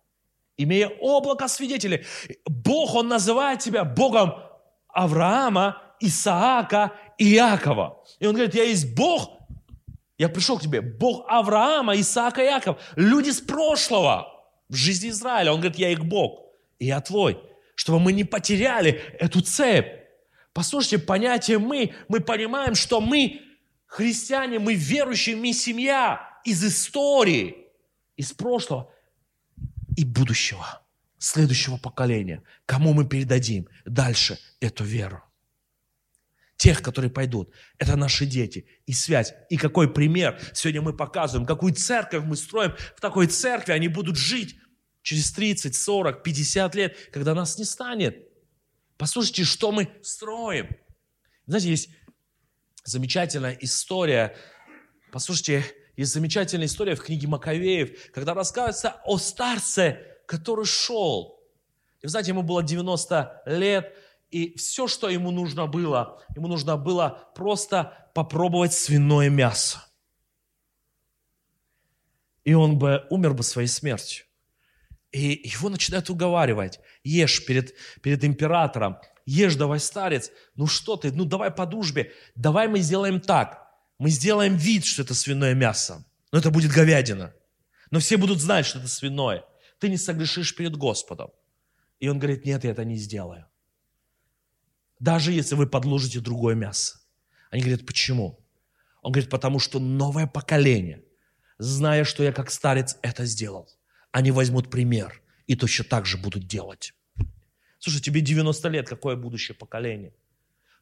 [0.56, 2.06] имея облако свидетелей.
[2.46, 4.32] Бог, Он называет тебя Богом
[4.88, 8.02] Авраама, Исаака и Иакова.
[8.20, 9.38] И Он говорит, я есть Бог,
[10.16, 12.78] я пришел к тебе, Бог Авраама, Исаака и Иакова.
[12.96, 14.26] Люди с прошлого
[14.70, 15.52] в жизни Израиля.
[15.52, 16.40] Он говорит, я их Бог,
[16.78, 17.38] и я твой.
[17.74, 19.88] Чтобы мы не потеряли эту цепь.
[20.54, 23.42] Послушайте, понятие «мы», мы понимаем, что мы
[23.94, 27.68] христиане, мы верующие, мы семья из истории,
[28.16, 28.92] из прошлого
[29.96, 30.82] и будущего,
[31.18, 32.42] следующего поколения.
[32.66, 35.22] Кому мы передадим дальше эту веру?
[36.56, 37.52] Тех, которые пойдут.
[37.78, 38.66] Это наши дети.
[38.86, 39.32] И связь.
[39.48, 42.74] И какой пример сегодня мы показываем, какую церковь мы строим.
[42.96, 44.56] В такой церкви они будут жить
[45.02, 48.28] через 30, 40, 50 лет, когда нас не станет.
[48.96, 50.68] Послушайте, что мы строим.
[51.46, 51.90] Знаете, есть
[52.84, 54.36] замечательная история.
[55.10, 55.64] Послушайте,
[55.96, 61.40] есть замечательная история в книге Маковеев, когда рассказывается о старце, который шел.
[62.00, 63.94] И, знаете, ему было 90 лет,
[64.30, 69.84] и все, что ему нужно было, ему нужно было просто попробовать свиное мясо.
[72.44, 74.26] И он бы умер бы своей смертью.
[75.12, 76.80] И его начинают уговаривать.
[77.04, 78.98] Ешь перед, перед императором.
[79.26, 80.30] Ешь, давай, старец.
[80.54, 82.12] Ну что ты, ну давай по дружбе.
[82.34, 83.64] Давай мы сделаем так
[83.98, 87.34] мы сделаем вид, что это свиное мясо, но это будет говядина.
[87.90, 89.44] Но все будут знать, что это свиное.
[89.78, 91.30] Ты не согрешишь перед Господом.
[92.00, 93.46] И он говорит, нет, я это не сделаю.
[94.98, 96.98] Даже если вы подложите другое мясо.
[97.50, 98.44] Они говорят, почему?
[99.02, 101.04] Он говорит, потому что новое поколение,
[101.58, 103.68] зная, что я как старец это сделал,
[104.10, 106.94] они возьмут пример и точно так же будут делать.
[107.84, 110.14] Слушай, тебе 90 лет, какое будущее поколение?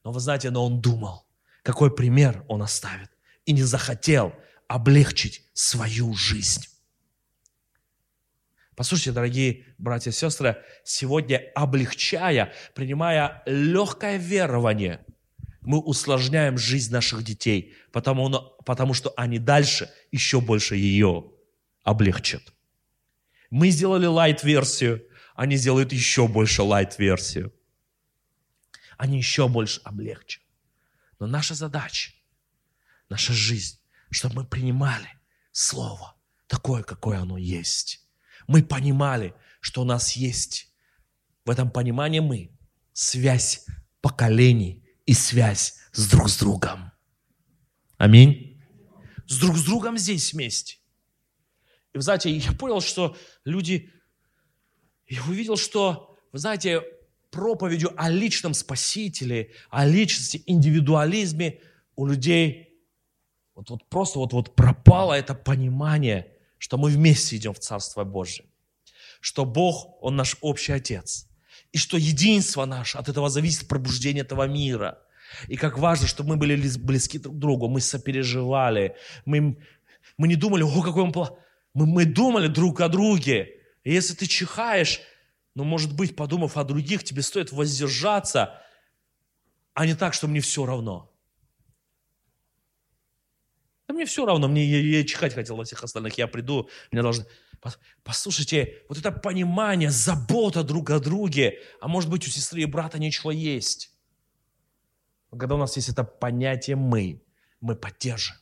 [0.04, 1.26] Но вы знаете, но он думал,
[1.64, 3.10] какой пример он оставит.
[3.44, 4.32] И не захотел
[4.68, 6.68] облегчить свою жизнь.
[8.76, 15.04] Послушайте, дорогие братья и сестры, сегодня облегчая, принимая легкое верование,
[15.60, 18.30] мы усложняем жизнь наших детей, потому,
[18.64, 21.32] потому что они дальше еще больше ее
[21.82, 22.42] облегчат.
[23.50, 27.52] Мы сделали лайт-версию, они сделают еще больше лайт-версию.
[28.96, 30.42] Они еще больше облегчат.
[31.18, 32.12] Но наша задача,
[33.08, 33.78] наша жизнь,
[34.10, 35.08] чтобы мы принимали
[35.52, 36.16] Слово
[36.46, 38.06] такое, какое оно есть.
[38.46, 40.72] Мы понимали, что у нас есть
[41.44, 42.50] в этом понимании мы
[42.92, 43.66] связь
[44.00, 46.92] поколений и связь с друг с другом.
[47.98, 48.62] Аминь.
[49.26, 50.78] С друг с другом здесь вместе.
[51.92, 53.92] И знаете, я понял, что люди,
[55.14, 56.82] я увидел, что, вы знаете,
[57.30, 61.60] проповедью о личном спасителе, о личности, индивидуализме
[61.96, 62.72] у людей
[63.54, 68.46] вот, вот просто вот, вот пропало это понимание, что мы вместе идем в Царство Божие,
[69.20, 71.28] что Бог, Он наш общий Отец,
[71.72, 74.98] и что единство наше, от этого зависит пробуждение этого мира.
[75.48, 79.58] И как важно, чтобы мы были близки друг к другу, мы сопереживали, мы,
[80.16, 81.38] мы не думали, о, какой он плохой.
[81.74, 83.61] Мы, мы думали друг о друге.
[83.84, 85.00] И если ты чихаешь,
[85.54, 88.62] ну, может быть, подумав о других, тебе стоит воздержаться,
[89.74, 91.12] а не так, что мне все равно.
[93.88, 97.02] Да мне все равно, мне я, я чихать хотел на всех остальных, я приду, меня
[97.02, 97.26] должны...
[98.02, 102.98] Послушайте, вот это понимание, забота друг о друге, а может быть у сестры и брата
[102.98, 103.92] ничего есть.
[105.30, 107.22] Когда у нас есть это понятие «мы»,
[107.60, 108.36] мы поддержим.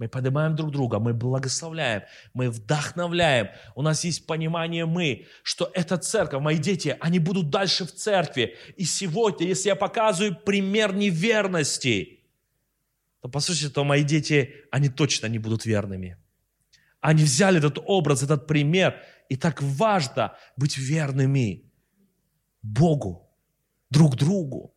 [0.00, 3.50] Мы поднимаем друг друга, мы благословляем, мы вдохновляем.
[3.74, 8.56] У нас есть понимание мы, что эта церковь, мои дети, они будут дальше в церкви.
[8.78, 12.20] И сегодня, если я показываю пример неверности,
[13.20, 16.16] то послушайте, то мои дети, они точно не будут верными.
[17.02, 21.70] Они взяли этот образ, этот пример, и так важно быть верными
[22.62, 23.28] Богу,
[23.90, 24.74] друг другу,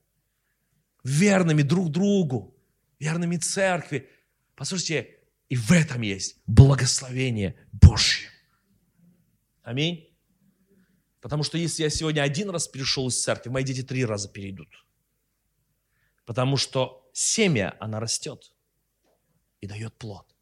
[1.01, 2.57] верными друг другу,
[2.99, 4.09] верными церкви,
[4.63, 8.29] Послушайте, и в этом есть благословение Божье.
[9.61, 10.15] Аминь.
[11.19, 14.69] Потому что если я сегодня один раз перешел из церкви, мои дети три раза перейдут.
[16.23, 18.53] Потому что семя, она растет
[19.59, 20.33] и дает плод.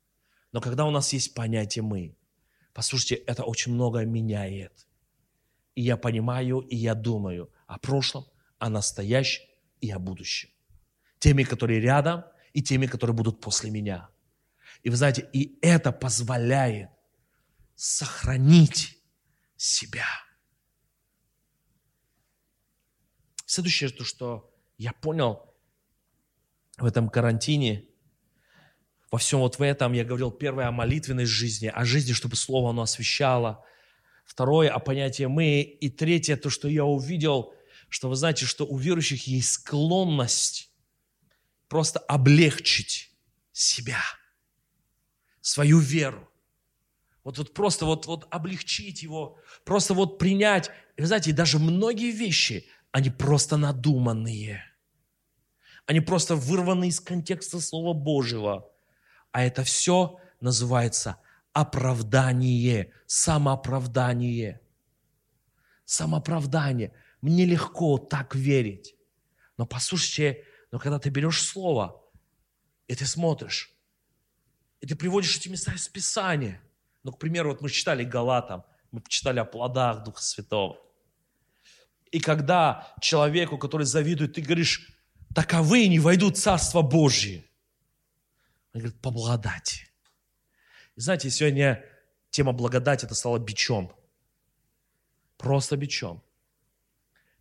[0.52, 2.16] Но когда у нас есть понятие «мы»,
[2.74, 4.88] послушайте, это очень многое меняет.
[5.74, 8.26] И я понимаю, и я думаю о прошлом,
[8.60, 9.44] о настоящем
[9.80, 10.52] и о будущем.
[11.18, 14.10] Теми, которые рядом, и теми, которые будут после меня.
[14.84, 16.90] И вы знаете, и это позволяет
[17.76, 18.98] сохранить
[19.56, 20.06] себя.
[23.46, 25.54] Следующее, то, что я понял
[26.78, 27.86] в этом карантине,
[29.12, 32.70] во всем вот в этом, я говорил, первое о молитвенной жизни, о жизни, чтобы Слово
[32.70, 33.64] оно освещало.
[34.26, 35.62] Второе, о понятии «мы».
[35.62, 37.54] И третье, то, что я увидел,
[37.90, 40.72] что вы знаете, что у верующих есть склонность
[41.68, 43.12] просто облегчить
[43.52, 44.02] себя,
[45.42, 46.30] свою веру.
[47.24, 50.72] Вот, вот просто вот, вот облегчить его, просто вот принять.
[50.98, 54.64] И вы знаете, даже многие вещи, они просто надуманные.
[55.86, 58.72] Они просто вырваны из контекста Слова Божьего.
[59.32, 61.18] А это все называется
[61.54, 64.62] оправдание, самооправдание.
[65.86, 66.94] Самооправдание.
[67.22, 68.96] Мне легко так верить.
[69.58, 72.02] Но послушайте, но когда ты берешь слово,
[72.88, 73.76] и ты смотришь,
[74.82, 76.62] и ты приводишь эти места из Писания.
[77.04, 80.80] Ну, к примеру, вот мы читали Галатам, мы читали о плодах Духа Святого.
[82.12, 84.90] И когда человеку, который завидует, ты говоришь,
[85.34, 87.46] таковые не войдут в Царство Божье.
[88.74, 89.88] Он говорит, по благодати.
[90.96, 91.86] И знаете, сегодня
[92.32, 93.96] тема благодати это стала бичом.
[95.38, 96.22] Просто бичом.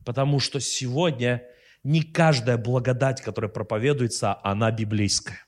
[0.05, 1.43] Потому что сегодня
[1.83, 5.45] не каждая благодать, которая проповедуется, она библейская.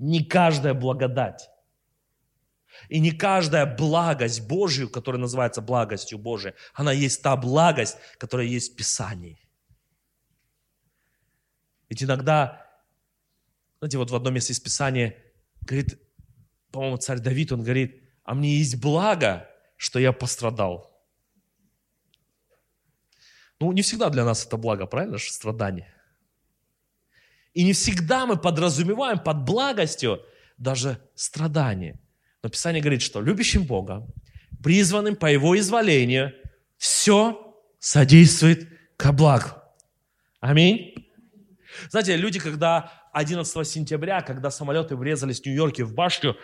[0.00, 1.50] Не каждая благодать.
[2.88, 8.72] И не каждая благость Божью, которая называется благостью Божией, она есть та благость, которая есть
[8.72, 9.38] в Писании.
[11.90, 12.66] Ведь иногда,
[13.78, 15.16] знаете, вот в одном месте из Писания
[15.60, 16.00] говорит,
[16.72, 20.90] по-моему, царь Давид, он говорит, а мне есть благо, что я пострадал.
[23.58, 25.92] Ну, не всегда для нас это благо, правильно же, страдание.
[27.54, 30.20] И не всегда мы подразумеваем под благостью
[30.56, 31.98] даже страдание.
[32.42, 34.06] Но Писание говорит, что любящим Бога,
[34.62, 36.32] призванным по Его изволению,
[36.76, 39.48] все содействует ко благу.
[40.40, 40.94] Аминь.
[41.90, 46.36] Знаете, люди, когда 11 сентября, когда самолеты врезались в Нью-Йорке в башню,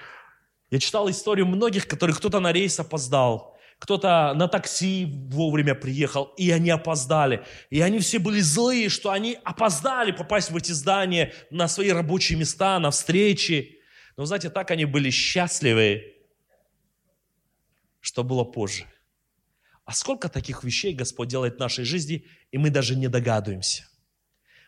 [0.70, 6.50] я читал историю многих, которые кто-то на рейс опоздал, кто-то на такси вовремя приехал, и
[6.50, 7.44] они опоздали.
[7.68, 12.38] И они все были злые, что они опоздали попасть в эти здания, на свои рабочие
[12.38, 13.78] места, на встречи.
[14.16, 16.14] Но, знаете, так они были счастливы,
[18.00, 18.86] что было позже.
[19.84, 23.84] А сколько таких вещей Господь делает в нашей жизни, и мы даже не догадываемся.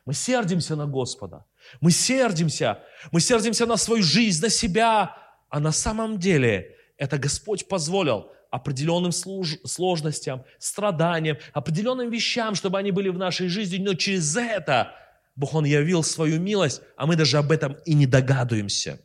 [0.04, 1.44] Мы сердимся на Господа,
[1.80, 5.16] мы сердимся, мы сердимся на свою жизнь, на себя,
[5.48, 13.08] а на самом деле это Господь позволил определенным сложностям, страданиям, определенным вещам, чтобы они были
[13.08, 14.94] в нашей жизни, но через это
[15.38, 19.00] Бог, Он явил свою милость, а мы даже об этом и не догадываемся.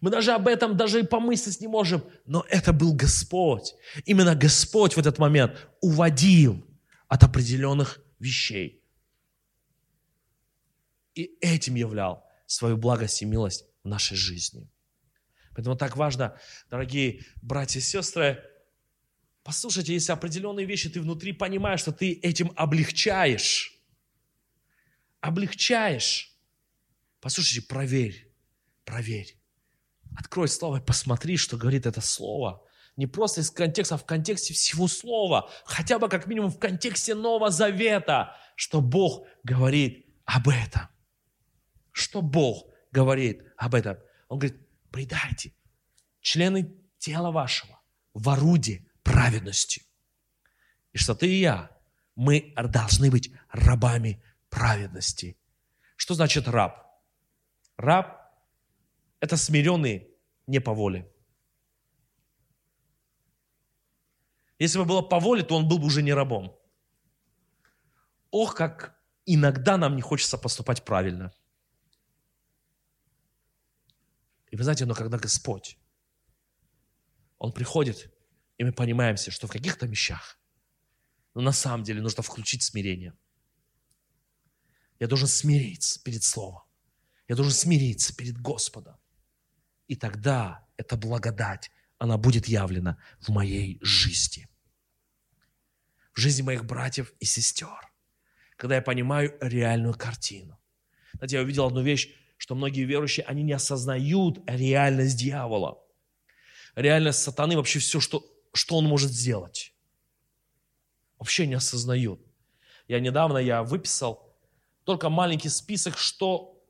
[0.00, 3.74] Мы даже об этом даже и помыслить не можем, но это был Господь.
[4.04, 6.64] Именно Господь в этот момент уводил
[7.08, 8.80] от определенных вещей.
[11.14, 14.68] И этим являл свою благость и милость в нашей жизни.
[15.54, 16.38] Поэтому так важно,
[16.68, 18.42] дорогие братья и сестры,
[19.42, 23.78] послушайте, если определенные вещи ты внутри понимаешь, что ты этим облегчаешь,
[25.20, 26.32] облегчаешь,
[27.20, 28.30] послушайте, проверь,
[28.84, 29.38] проверь.
[30.16, 32.62] Открой слово и посмотри, что говорит это слово.
[32.96, 35.50] Не просто из контекста, а в контексте всего слова.
[35.64, 40.82] Хотя бы как минимум в контексте Нового Завета, что Бог говорит об этом.
[41.90, 43.96] Что Бог говорит об этом.
[44.28, 44.63] Он говорит,
[44.94, 45.52] предайте
[46.20, 47.80] члены тела вашего
[48.14, 49.82] в орудие праведности.
[50.92, 51.76] И что ты и я,
[52.14, 55.36] мы должны быть рабами праведности.
[55.96, 56.86] Что значит раб?
[57.76, 58.32] Раб–
[59.20, 60.08] это смиренный
[60.46, 61.12] не по воле.
[64.60, 66.56] Если бы было по воле, то он был бы уже не рабом.
[68.30, 71.32] Ох, как иногда нам не хочется поступать правильно–
[74.54, 75.76] И вы знаете, но когда Господь,
[77.38, 78.14] Он приходит,
[78.56, 80.38] и мы понимаемся, что в каких-то вещах,
[81.34, 83.14] но на самом деле нужно включить смирение.
[85.00, 86.62] Я должен смириться перед Словом.
[87.26, 88.96] Я должен смириться перед Господом.
[89.88, 94.46] И тогда эта благодать, она будет явлена в моей жизни.
[96.12, 97.92] В жизни моих братьев и сестер.
[98.56, 100.60] Когда я понимаю реальную картину.
[101.14, 102.08] Знаете, я увидел одну вещь,
[102.44, 105.82] что многие верующие, они не осознают реальность дьявола,
[106.74, 108.22] реальность сатаны, вообще все, что,
[108.52, 109.72] что он может сделать.
[111.18, 112.20] Вообще не осознают.
[112.86, 114.36] Я недавно, я выписал
[114.84, 116.62] только маленький список, что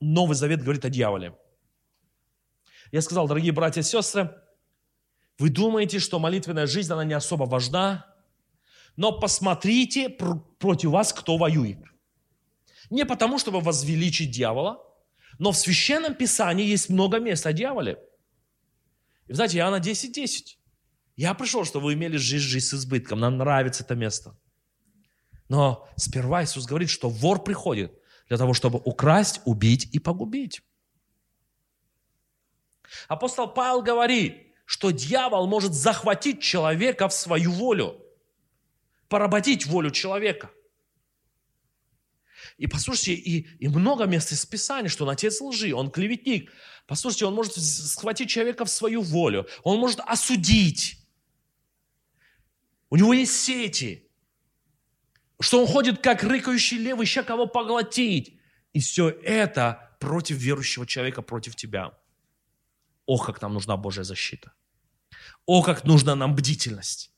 [0.00, 1.38] Новый Завет говорит о дьяволе.
[2.90, 4.34] Я сказал, дорогие братья и сестры,
[5.38, 8.16] вы думаете, что молитвенная жизнь, она не особо важна,
[8.96, 11.78] но посмотрите против вас, кто воюет.
[12.90, 14.87] Не потому, чтобы возвеличить дьявола,
[15.38, 17.98] но в Священном Писании есть много мест о дьяволе.
[19.26, 20.12] И знаете, Иоанна 10.10.
[20.12, 20.58] 10.
[21.16, 23.18] Я пришел, чтобы вы имели жизнь, жизнь с избытком.
[23.20, 24.38] Нам нравится это место.
[25.48, 27.92] Но сперва Иисус говорит, что вор приходит
[28.28, 30.62] для того, чтобы украсть, убить и погубить.
[33.08, 38.00] Апостол Павел говорит, что дьявол может захватить человека в свою волю,
[39.08, 40.50] поработить волю человека.
[42.58, 46.52] И послушайте, и, и много мест из Писания, что он отец лжи, он клеветник.
[46.86, 50.98] Послушайте, он может схватить человека в свою волю, он может осудить.
[52.90, 54.10] У него есть сети,
[55.40, 58.40] что он ходит как рыкающий лев, ища кого поглотить.
[58.72, 61.96] И все это против верующего человека, против тебя.
[63.06, 64.52] Ох, как нам нужна Божья защита.
[65.46, 67.12] Ох, как нужна нам бдительность.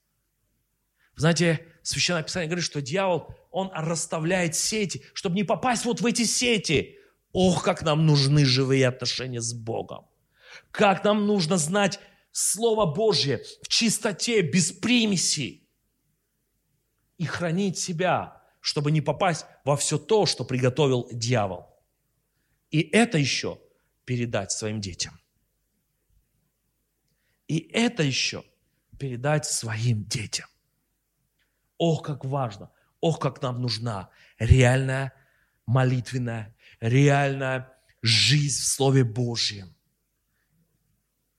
[1.16, 6.24] Знаете, Священное Писание говорит, что дьявол, он расставляет сети, чтобы не попасть вот в эти
[6.24, 6.98] сети.
[7.32, 10.06] Ох, как нам нужны живые отношения с Богом.
[10.70, 12.00] Как нам нужно знать
[12.32, 15.68] Слово Божье в чистоте, без примесей.
[17.18, 21.66] И хранить себя, чтобы не попасть во все то, что приготовил дьявол.
[22.70, 23.60] И это еще
[24.04, 25.20] передать своим детям.
[27.48, 28.44] И это еще
[28.98, 30.46] передать своим детям.
[31.78, 32.70] Ох, как важно,
[33.00, 35.12] ох, как нам нужна реальная
[35.66, 37.72] молитвенная, реальная
[38.02, 39.74] жизнь в Слове Божьем.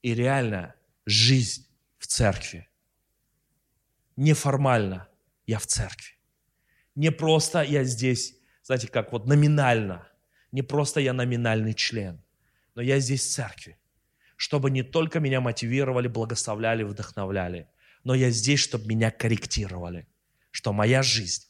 [0.02, 1.68] И реальная жизнь
[2.00, 2.68] в церкви.
[4.16, 5.08] Неформально
[5.46, 6.16] я в церкви.
[6.96, 10.08] Не просто я здесь, знаете, как вот номинально.
[10.52, 12.22] Не просто я номинальный член,
[12.76, 13.78] но я здесь в церкви,
[14.36, 17.70] чтобы не только меня мотивировали, благословляли, вдохновляли,
[18.04, 20.08] но я здесь, чтобы меня корректировали
[20.52, 21.48] что моя жизнь,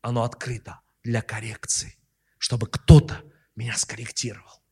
[0.00, 1.96] она открыта для коррекции,
[2.38, 3.22] чтобы кто-то
[3.56, 4.62] меня скорректировал,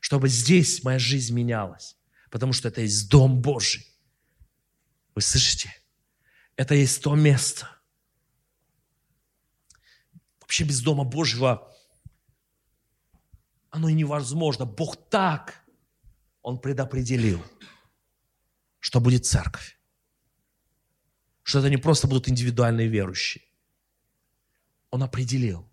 [0.00, 1.96] чтобы здесь моя жизнь менялась,
[2.30, 3.86] потому что это есть Дом Божий.
[5.14, 5.74] Вы слышите?
[6.56, 7.70] Это есть то место.
[10.40, 11.70] Вообще без Дома Божьего
[13.70, 14.66] оно невозможно.
[14.66, 15.64] Бог так,
[16.42, 17.44] Он предопределил,
[18.78, 19.78] что будет церковь.
[21.42, 23.44] Что это не просто будут индивидуальные верующие.
[24.94, 25.68] Он определил.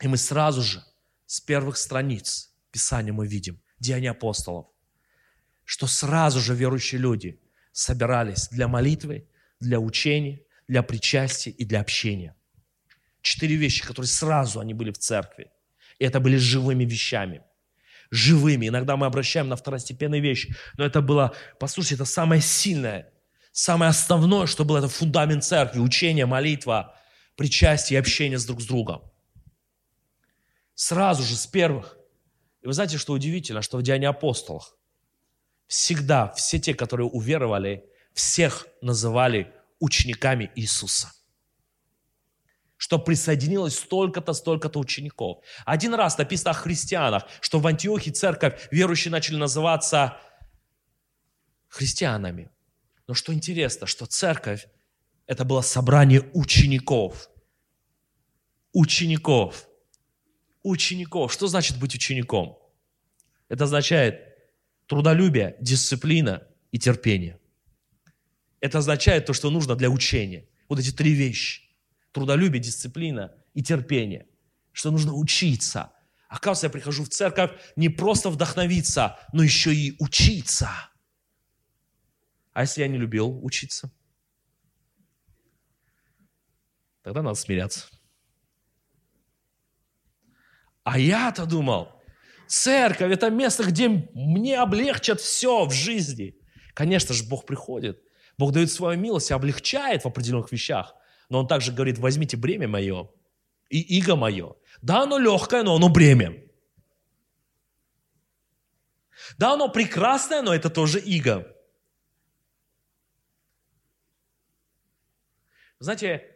[0.00, 0.82] И мы сразу же
[1.26, 4.68] с первых страниц Писания мы видим, Деяния апостолов,
[5.66, 7.38] что сразу же верующие люди
[7.72, 9.28] собирались для молитвы,
[9.60, 12.34] для учения, для причастия и для общения.
[13.20, 15.50] Четыре вещи, которые сразу они были в церкви.
[15.98, 17.42] И это были живыми вещами.
[18.10, 18.68] Живыми.
[18.68, 20.56] Иногда мы обращаем на второстепенные вещи.
[20.78, 23.12] Но это было, послушайте, это самое сильное,
[23.52, 25.80] самое основное, что было, это фундамент церкви.
[25.80, 26.96] Учение, молитва,
[27.40, 29.00] причастие и общение с друг с другом.
[30.74, 31.96] Сразу же, с первых.
[32.60, 34.76] И вы знаете, что удивительно, что в Деянии апостолах
[35.66, 41.14] всегда все те, которые уверовали, всех называли учениками Иисуса.
[42.76, 45.42] Что присоединилось столько-то, столько-то учеников.
[45.64, 50.18] Один раз написано о христианах, что в Антиохии церковь верующие начали называться
[51.68, 52.50] христианами.
[53.06, 54.66] Но что интересно, что церковь–
[55.30, 57.30] это было собрание учеников.
[58.72, 59.68] Учеников.
[60.64, 61.32] Учеников.
[61.32, 62.58] Что значит быть учеником?
[63.48, 64.22] Это означает
[64.88, 67.38] трудолюбие, дисциплина и терпение.
[68.58, 70.48] Это означает то, что нужно для учения.
[70.68, 71.62] Вот эти три вещи.
[72.10, 74.26] Трудолюбие, дисциплина и терпение.
[74.72, 75.92] Что нужно учиться.
[76.28, 80.70] Оказывается, я прихожу в церковь не просто вдохновиться, но еще и учиться.
[82.52, 83.92] А если я не любил учиться?
[87.02, 87.86] Тогда надо смиряться.
[90.82, 92.00] А я-то думал,
[92.46, 96.36] Церковь– это место, где мне облегчат все в жизни.
[96.74, 98.02] Конечно же, Бог приходит.
[98.36, 100.94] Бог дает свою милость и облегчает в определенных вещах.
[101.28, 103.08] Но Он также говорит, возьмите бремя мое
[103.68, 104.56] и иго мое.
[104.82, 106.42] Да, оно легкое, но оно бремя.
[109.38, 111.46] Да, оно прекрасное, но это тоже иго.
[115.78, 116.29] Знаете,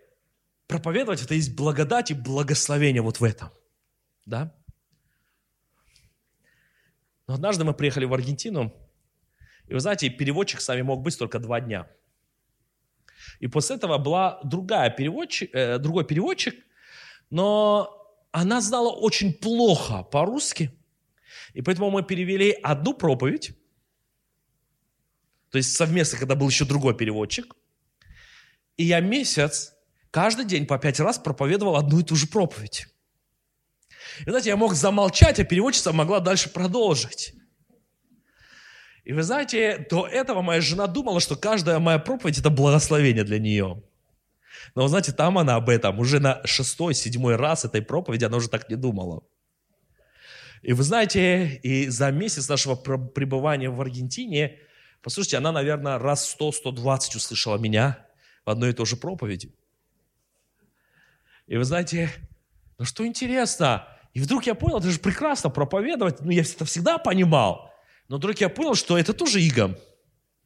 [0.66, 3.50] проповедовать– это есть благодать и благословение вот в этом.
[4.26, 4.54] Да?
[7.26, 8.72] Но однажды мы приехали в Аргентину,
[9.66, 11.88] и вы знаете, переводчик с нами мог быть только два дня.
[13.40, 16.54] И после этого была другая переводчик, э, другой переводчик,
[17.30, 17.90] но
[18.32, 20.70] она знала очень плохо по-русски.
[21.54, 23.52] И поэтому мы перевели одну проповедь,
[25.50, 27.54] то есть совместно, когда был еще другой переводчик.
[28.76, 29.73] И я месяц,
[30.14, 32.86] каждый день по пять раз проповедовал одну и ту же проповедь.
[34.24, 37.34] И знаете, я мог замолчать, а переводчица могла дальше продолжить.
[39.02, 43.40] И вы знаете, до этого моя жена думала, что каждая моя проповедь– это благословение для
[43.40, 43.82] нее.
[44.76, 48.36] Но вы знаете, там она об этом уже на шестой, седьмой раз этой проповеди она
[48.36, 49.24] уже так не думала.
[50.62, 54.60] И вы знаете, и за месяц нашего пребывания в Аргентине,
[55.02, 58.06] послушайте, она, наверное, раз 100-120 услышала меня
[58.46, 59.52] в одной и той же проповеди.
[61.46, 62.10] И вы знаете,
[62.78, 66.98] ну что интересно, и вдруг я понял, это же прекрасно проповедовать, ну я это всегда
[66.98, 67.72] понимал.
[68.08, 69.78] Но вдруг я понял, что это тоже иго.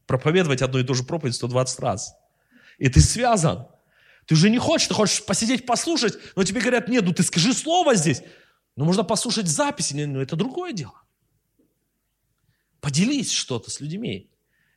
[0.07, 2.15] Проповедовать одну и ту же проповедь 120 раз.
[2.79, 3.67] И ты связан.
[4.27, 7.53] Ты же не хочешь, ты хочешь посидеть, послушать, но тебе говорят, нет, ну ты скажи
[7.53, 8.23] слово здесь.
[8.77, 11.03] Ну можно послушать записи, но ну, это другое дело.
[12.81, 14.31] Поделись что-то с людьми.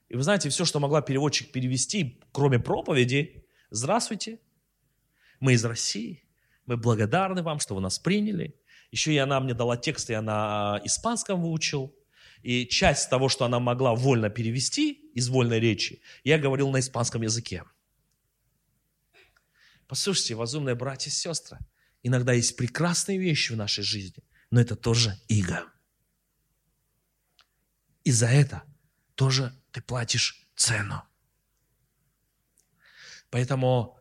[0.10, 4.40] И вы знаете, все, что могла переводчик перевести, кроме проповеди, здравствуйте,
[5.42, 6.24] мы из России,
[6.66, 8.56] мы благодарны вам, что вы нас приняли.
[8.92, 11.94] Еще и она мне дала текст, я на испанском выучил.
[12.44, 17.22] И часть того, что она могла вольно перевести из вольной речи, я говорил на испанском
[17.22, 17.64] языке.
[19.88, 21.60] Послушайте, возумные братья и сестры,
[22.02, 25.66] иногда есть прекрасные вещи в нашей жизни, но это тоже иго.
[28.04, 28.64] И за это
[29.16, 31.04] тоже ты платишь цену.
[33.30, 33.98] Поэтому,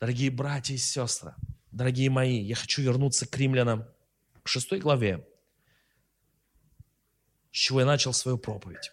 [0.00, 1.34] дорогие братья и сестры,
[1.70, 3.86] дорогие мои, я хочу вернуться к римлянам
[4.42, 5.26] к 6 главе,
[7.52, 8.92] с чего я начал свою проповедь.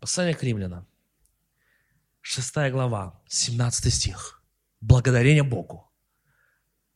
[0.00, 0.86] Послание к римлянам,
[2.20, 4.42] 6 глава, 17 стих.
[4.80, 5.90] Благодарение Богу,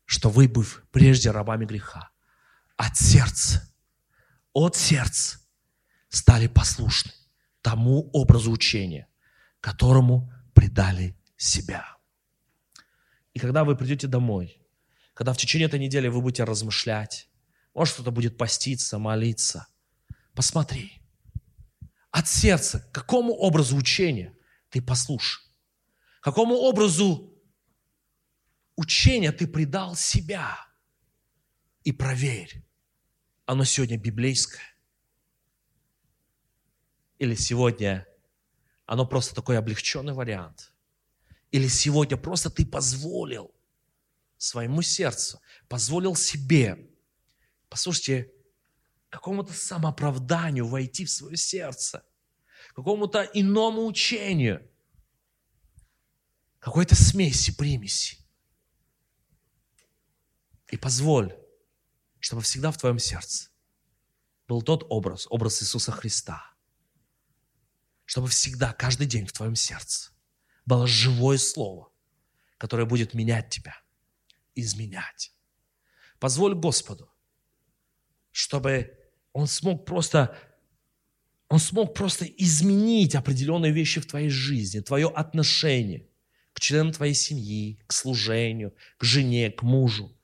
[0.05, 2.11] что вы, быв прежде рабами греха,
[2.77, 3.75] от сердца,
[4.53, 5.39] от сердца
[6.11, 7.13] стали послушны
[7.69, 9.09] тому образу учения,
[9.61, 11.99] которому предали себя.
[13.35, 14.59] И когда вы придете домой,
[15.13, 17.29] когда в течение этой недели вы будете размышлять,
[17.75, 19.69] Может, кто-то будет поститься, молиться.
[20.35, 21.03] Посмотри.
[22.11, 24.35] От сердца, какому образу учения
[24.71, 25.45] ты послушай.
[26.23, 27.39] Какому образу
[28.77, 30.57] учения ты предал себя.
[31.85, 32.65] И проверь,
[33.45, 34.78] оно сегодня библейское.
[37.19, 38.07] Или сегодня
[38.87, 40.73] оно просто такой облегченный вариант.
[41.51, 43.55] Или сегодня просто ты позволил
[44.37, 46.89] своему сердцу, позволил себе,
[47.69, 48.33] послушайте,
[49.11, 52.05] какому-то самооправданию войти в свое сердце,
[52.75, 54.71] какому-то иному учению,
[56.61, 58.19] какой-то смеси, примеси.
[60.71, 61.37] И позволь,
[62.21, 63.49] чтобы всегда в твоем сердце
[64.47, 66.45] был тот образ, образ Иисуса Христа–
[68.09, 70.13] чтобы всегда, каждый день в твоем сердце
[70.65, 71.93] было живое слово,
[72.57, 73.77] которое будет менять тебя,
[74.55, 75.35] изменять.
[76.19, 77.13] Позволь Господу,
[78.33, 78.99] чтобы
[79.35, 80.35] Он смог просто,
[81.51, 86.09] Он смог просто изменить определенные вещи в твоей жизни, твое отношение
[86.55, 90.17] к членам твоей семьи, к служению, к жене, к мужу.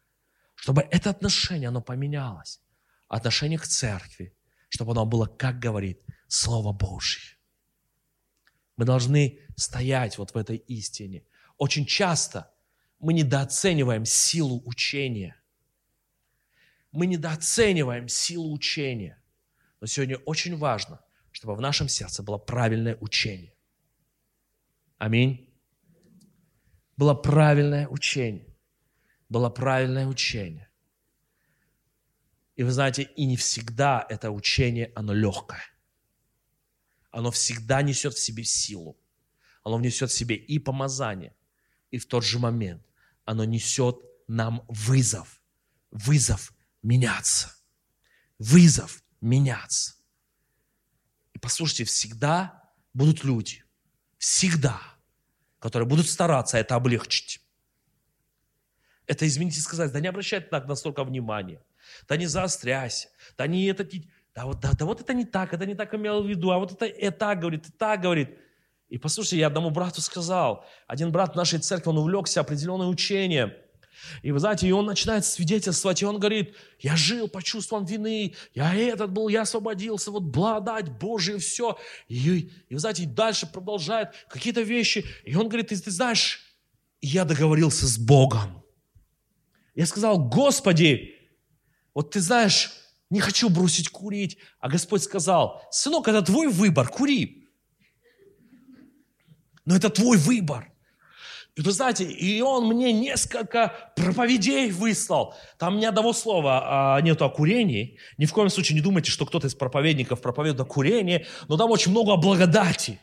[0.54, 2.62] Чтобы это отношение, оно поменялось.
[3.08, 4.34] Отношение к церкви,
[4.70, 7.33] чтобы оно было, как говорит Слово Божье.
[8.76, 11.24] Мы должны стоять вот в этой истине.
[11.58, 12.52] Очень часто
[12.98, 15.36] мы недооцениваем силу учения.
[16.90, 19.22] Мы недооцениваем силу учения.
[19.80, 21.00] Но сегодня очень важно,
[21.30, 23.52] чтобы в нашем сердце было правильное учение.
[24.98, 25.52] Аминь.
[26.96, 28.46] Было правильное учение.
[29.28, 30.68] Было правильное учение.
[32.56, 35.73] И вы знаете, и не всегда это учение, оно легкое
[37.14, 38.98] оно всегда несет в себе силу.
[39.62, 41.34] Оно несет в себе и помазание,
[41.92, 42.84] и в тот же момент
[43.24, 43.96] оно несет
[44.26, 45.40] нам вызов.
[45.92, 46.52] Вызов
[46.82, 47.54] меняться.
[48.38, 49.94] Вызов меняться.
[51.34, 53.64] И послушайте, всегда будут люди,
[54.18, 54.80] всегда,
[55.60, 57.40] которые будут стараться это облегчить.
[59.06, 61.62] Это, извините сказать, да не обращай так настолько внимания,
[62.08, 63.08] да не заостряйся,
[63.38, 63.88] да не это,
[64.34, 66.58] да вот, да, да вот это не так, это не так имел в виду, а
[66.58, 68.30] вот это и так говорит, и так говорит.
[68.88, 73.52] И послушайте, я одному брату сказал, один брат в нашей церкви, он увлекся определенным учением,
[74.22, 78.34] и вы знаете, и он начинает свидетельствовать, и он говорит, я жил по чувствам вины,
[78.54, 81.78] я этот был, я освободился, вот благодать Божия, все.
[82.08, 85.06] И, и вы знаете, и дальше продолжает какие-то вещи.
[85.24, 86.40] И он говорит, ты, ты знаешь,
[87.00, 88.62] я договорился с Богом.
[89.74, 91.14] Я сказал, Господи,
[91.94, 92.72] вот ты знаешь,
[93.10, 94.38] не хочу бросить курить.
[94.60, 97.48] А Господь сказал, сынок, это твой выбор, кури.
[99.64, 100.70] Но это твой выбор.
[101.56, 105.34] И вы знаете, и он мне несколько проповедей выслал.
[105.56, 107.98] Там ни одного слова а, нету о курении.
[108.18, 111.26] Ни в коем случае не думайте, что кто-то из проповедников проповедует о курении.
[111.46, 113.00] Но там очень много о благодати.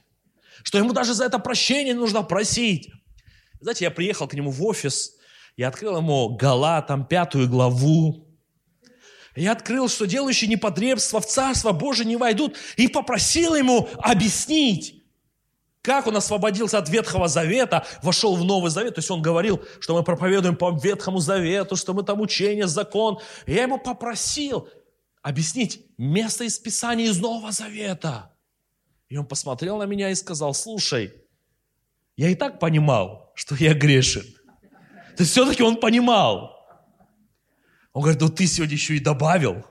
[0.64, 2.91] Что ему даже за это прощение нужно просить.
[3.62, 5.14] Знаете, я приехал к нему в офис,
[5.56, 8.31] я открыл ему Галатам пятую главу,
[9.36, 15.02] я открыл, что делающие непотребство в Царство Божие не войдут, и попросил ему объяснить,
[15.82, 18.96] как он освободился от Ветхого Завета, вошел в Новый Завет.
[18.96, 23.18] То есть он говорил, что мы проповедуем по Ветхому Завету, что мы там учение, закон.
[23.48, 24.68] И я ему попросил
[25.24, 28.32] объяснить место из Писания из Нового Завета.
[29.10, 31.14] И он посмотрел на меня и сказал, слушай,
[32.16, 34.24] я и так понимал, что я грешен.
[35.18, 36.61] То есть все-таки он понимал.
[37.94, 39.66] Он говорит, ну ты сегодня еще и добавил.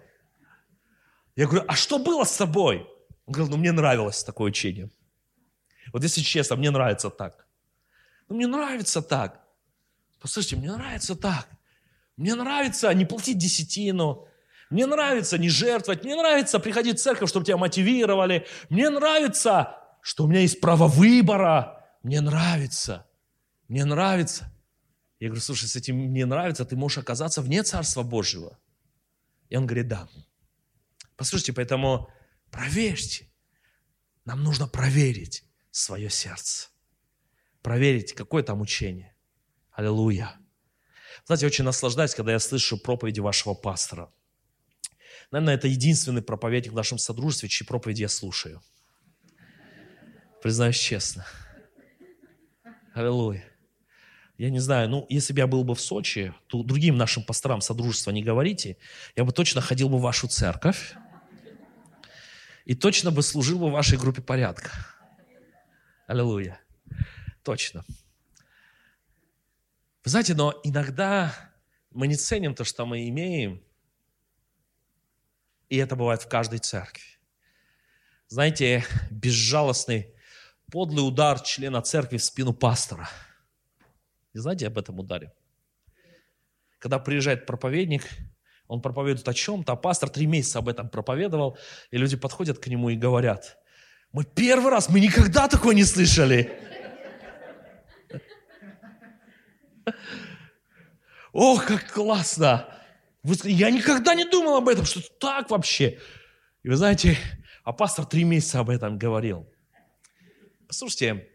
[1.36, 2.86] Я говорю, а что было с собой?
[3.26, 4.90] Он говорит, ну мне нравилось такое учение.
[5.92, 7.46] Вот если честно, мне нравится так.
[8.28, 9.40] Ну мне нравится так.
[10.20, 11.48] Послушайте, мне нравится так.
[12.16, 14.28] Мне нравится не платить десятину.
[14.68, 16.04] Мне нравится не жертвовать.
[16.04, 18.46] Мне нравится приходить в церковь, чтобы тебя мотивировали.
[18.68, 21.84] Мне нравится, что у меня есть право выбора.
[22.02, 23.06] Мне нравится.
[23.68, 24.52] Мне нравится.
[25.20, 28.58] Я говорю, слушай, с этим мне нравится, ты можешь оказаться вне Царства Божьего.
[29.50, 30.08] И он говорит, да.
[31.16, 32.10] Послушайте, поэтому
[32.50, 33.30] проверьте.
[34.24, 36.68] Нам нужно проверить свое сердце.
[37.60, 39.14] Проверить, какое там учение.
[39.72, 40.38] Аллилуйя.
[41.26, 44.10] Знаете, я очень наслаждаюсь, когда я слышу проповеди вашего пастора.
[45.30, 48.62] Наверное, это единственный проповедник в нашем содружестве, чьи проповеди я слушаю.
[50.42, 51.26] Признаюсь честно.
[52.94, 53.49] Аллилуйя
[54.40, 57.60] я не знаю, ну, если бы я был бы в Сочи, то другим нашим пасторам
[57.60, 58.78] Содружества не говорите,
[59.14, 60.94] я бы точно ходил бы в вашу церковь
[62.64, 64.70] и точно бы служил бы в вашей группе порядка.
[66.06, 66.58] Аллилуйя.
[67.44, 67.84] Точно.
[70.04, 71.34] Вы знаете, но иногда
[71.90, 73.62] мы не ценим то, что мы имеем,
[75.68, 77.04] И это бывает в каждой церкви.
[78.28, 80.14] Знаете, безжалостный,
[80.72, 83.06] подлый удар члена церкви в спину пастора.
[84.32, 85.32] И знаете об этом ударе?
[86.78, 88.02] Когда приезжает проповедник,
[88.66, 91.58] он проповедует о чем-то, а пастор три месяца об этом проповедовал,
[91.90, 93.58] и люди подходят к нему и говорят,
[94.12, 96.52] мы первый раз, мы никогда такого не слышали.
[101.32, 102.68] Ох, как классно!
[103.44, 105.98] Я никогда не думал об этом, что так вообще.
[106.62, 107.16] И вы знаете,
[107.64, 109.48] а пастор три месяца об этом говорил.
[110.66, 111.29] Послушайте,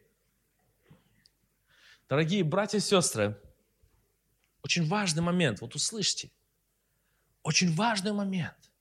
[2.09, 3.39] дорогие братья и сестры,
[4.63, 6.31] очень важный момент, вот услышьте,
[7.43, 8.71] очень важный момент,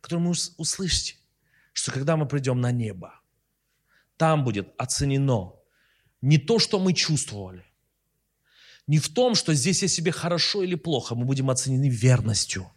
[0.00, 1.16] который мы услышите,
[1.72, 3.20] что когда мы придем на небо,
[4.16, 5.54] там будет оценено
[6.20, 7.64] не то, что мы чувствовали,
[8.86, 12.70] не в том, что здесь я себе хорошо или плохо, мы будем оценены верностью.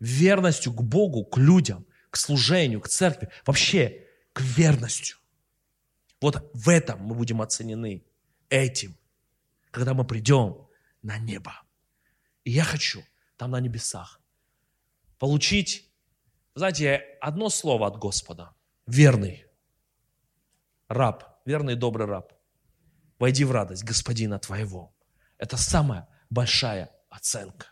[0.00, 5.19] Верностью к Богу, к людям, к служению, к церкви, вообще к верностью.
[6.20, 8.04] Вот в этом мы будем оценены
[8.48, 8.96] этим,
[9.70, 10.68] когда мы придем
[11.02, 11.52] на небо.
[12.44, 13.02] И я хочу
[13.36, 14.20] там на небесах
[15.18, 15.90] получить,
[16.54, 18.54] знаете, одно слово от Господа.
[18.86, 19.46] Верный.
[20.88, 21.26] Раб.
[21.46, 22.40] Верный добрый раб
[23.20, 24.92] войди в радость Господина твоего.
[25.38, 27.66] Это самая большая оценка.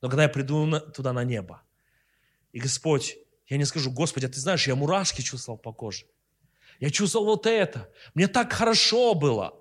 [0.00, 1.62] Но когда я приду туда на небо,
[2.52, 3.16] и Господь,
[3.48, 6.06] я не скажу, Господи, а ты знаешь, я мурашки чувствовал по коже.
[6.80, 7.88] Я чувствовал вот это.
[8.14, 9.54] Мне так хорошо было.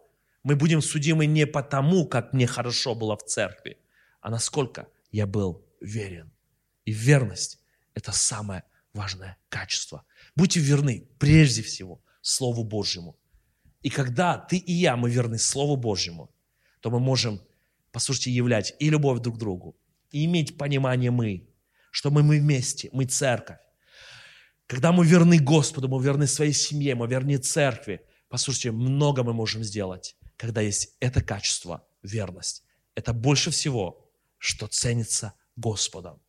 [0.43, 3.77] Мы будем судимы не потому, как мне хорошо было в церкви,
[4.21, 6.31] а насколько я был верен.
[6.85, 7.59] И верность–
[7.93, 8.63] это самое
[8.93, 10.05] важное качество.
[10.35, 13.17] Будьте верны прежде всего Слову Божьему.
[13.81, 16.33] И когда ты и я, мы верны Слову Божьему,
[16.79, 17.41] то мы можем,
[17.91, 19.77] послушайте, являть и любовь друг к другу,
[20.11, 21.49] и иметь понимание мы,
[21.91, 23.57] что мы, мы вместе, мы церковь.
[24.69, 29.63] Когда мы верны Господу, мы верны своей семье, мы верны церкви, послушайте, много мы можем
[29.63, 32.63] сделать, когда есть это качество, верность.
[32.93, 34.07] Это больше всего,
[34.37, 36.21] что ценится Господом.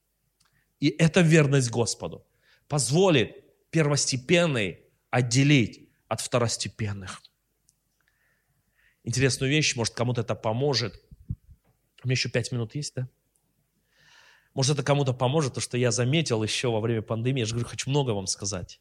[0.79, 2.27] И эта верность Господу
[2.67, 7.21] позволит первостепенный отделить от второстепенных
[9.05, 10.99] интересную вещь, может, кому-то это поможет.
[12.03, 13.07] У меня еще пять минут есть, да?
[14.55, 17.41] Может, это кому-то поможет, то, что я заметил еще во время пандемии.
[17.41, 18.81] Я же говорю, хочу много вам сказать.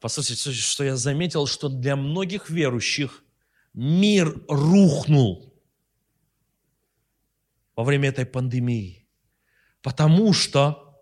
[0.00, 3.22] Послушайте, что я заметил, что для многих верующих
[3.72, 5.54] мир рухнул
[7.76, 9.08] во время этой пандемии.
[9.80, 11.00] Потому что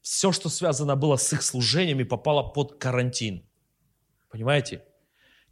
[0.00, 3.44] все, что связано было с их служениями, попало под карантин.
[4.30, 4.84] Понимаете?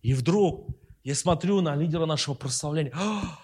[0.02, 0.68] И вдруг
[1.02, 2.92] я смотрю на лидера нашего прославления.
[2.94, 3.38] «А,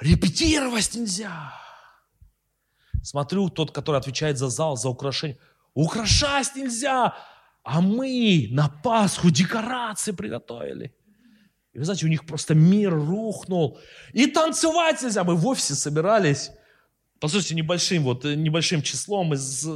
[0.00, 1.52] репетировать нельзя.
[3.06, 5.38] Смотрю, тот, который отвечает за зал, за украшение.
[5.74, 7.14] Украшать нельзя.
[7.62, 10.92] А мы на Пасху декорации приготовили.
[11.72, 13.78] И вы знаете, у них просто мир рухнул.
[14.12, 15.22] И танцевать нельзя.
[15.22, 16.50] Мы в офисе собирались,
[17.20, 19.68] по сути, небольшим, вот, небольшим числом из...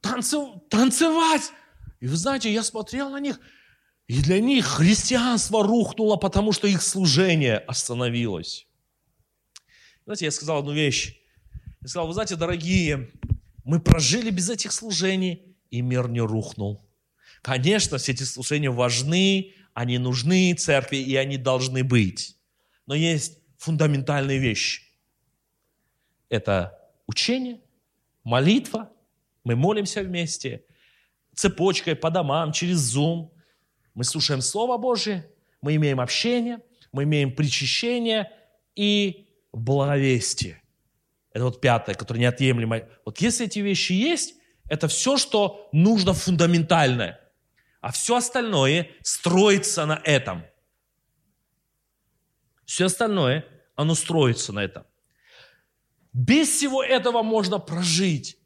[0.00, 0.48] Танцев...
[0.68, 1.52] Танцевать!
[2.00, 3.38] И вы знаете, я смотрел на них–
[4.06, 8.66] и для них христианство рухнуло, потому что их служение остановилось.
[10.04, 11.23] Знаете, я сказал одну вещь.
[11.84, 13.12] Я сказал, вы знаете, дорогие,
[13.64, 16.84] мы прожили без этих служений, и мир не рухнул.
[17.42, 22.36] Конечно, все эти служения важны, они нужны церкви, и они должны быть.
[22.86, 24.82] Но есть фундаментальные вещи.
[26.28, 26.76] Это
[27.06, 27.60] учение,
[28.24, 28.90] молитва,
[29.44, 30.64] мы молимся вместе,
[31.34, 33.30] цепочкой по домам, через Zoom–
[33.94, 35.30] мы слушаем Слово Божие,
[35.62, 36.60] мы имеем общение,
[36.90, 38.30] мы имеем причащение
[38.74, 40.60] и благовестие.
[41.34, 42.88] Это вот пятое, которое неотъемлемое.
[43.04, 44.36] Вот если эти вещи есть,
[44.68, 47.20] это все, что нужно фундаментальное.
[47.80, 50.44] А все остальное строится на этом.
[52.64, 54.84] Все остальное, оно строится на этом.
[56.12, 58.38] Без всего этого можно прожить.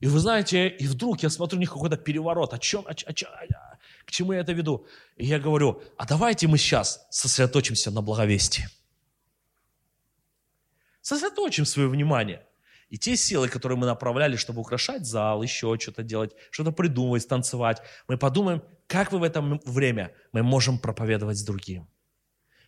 [0.00, 2.52] И вы знаете, и вдруг я смотрю, у них какой-то переворот.
[2.52, 4.86] О чем, о, о, о, к чему я это веду?
[5.16, 8.68] И я говорю, а давайте мы сейчас сосредоточимся на благовестии.
[11.08, 12.46] Сосредоточим свое внимание.
[12.90, 17.80] И те силы, которые мы направляли, чтобы украшать зал, еще что-то делать, что-то придумывать, танцевать,
[18.08, 21.88] мы подумаем, как мы в это время мы можем проповедовать с другим.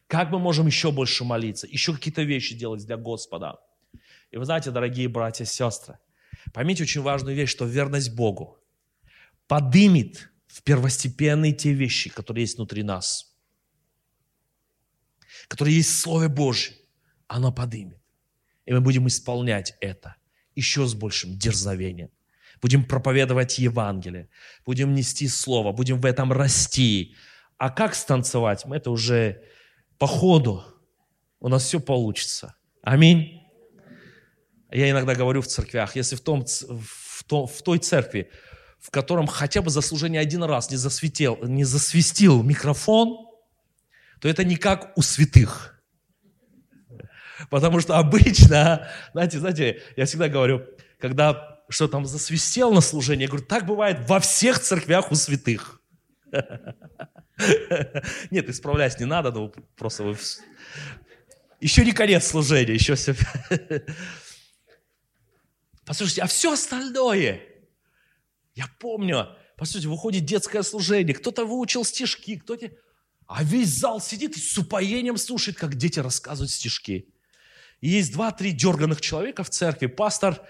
[0.06, 3.60] Как мы можем еще больше молиться, еще какие-то вещи делать для Господа.
[4.30, 5.98] И вы знаете, дорогие братья и сестры,
[6.54, 8.56] поймите очень важную вещь, что верность Богу
[9.48, 13.36] подымет в первостепенные те вещи, которые есть внутри нас,
[15.46, 16.74] которые есть в Слове Божьем,
[17.26, 17.99] оно подымет.
[18.70, 20.14] И мы будем исполнять это.
[20.54, 22.10] еще с большим дерзновением.
[22.62, 24.28] Будем проповедовать Евангелие,
[24.64, 27.16] будем нести Слово, будем в этом расти.
[27.58, 28.66] А как станцевать?
[28.66, 29.42] Мы это уже
[29.98, 30.62] по ходу.
[31.40, 32.54] У нас все получится.
[32.80, 33.42] Аминь.
[34.70, 38.30] Я иногда говорю в церквях, если в, том, в, том, в той церкви,
[38.78, 43.26] в котором хотя бы за служение один раз не, засветил, не засвистил микрофон,
[44.20, 45.79] то это не как у святых.
[47.48, 50.62] Потому что обычно, знаете, знаете, я всегда говорю,
[50.98, 55.80] когда что там засвистел на служение, я говорю, так бывает во всех церквях у святых.
[58.30, 60.16] Нет, исправлять не надо, но просто вы...
[61.60, 63.14] Еще не конец служения, еще все.
[65.86, 67.42] Послушайте, а все остальное,
[68.54, 72.70] я помню, послушайте, выходит детское служение, кто-то выучил стишки, кто-то...
[73.26, 77.08] А весь зал сидит и с упоением слушает, как дети рассказывают стишки.
[77.80, 80.40] И есть два-три дерганых человека в церкви, пастор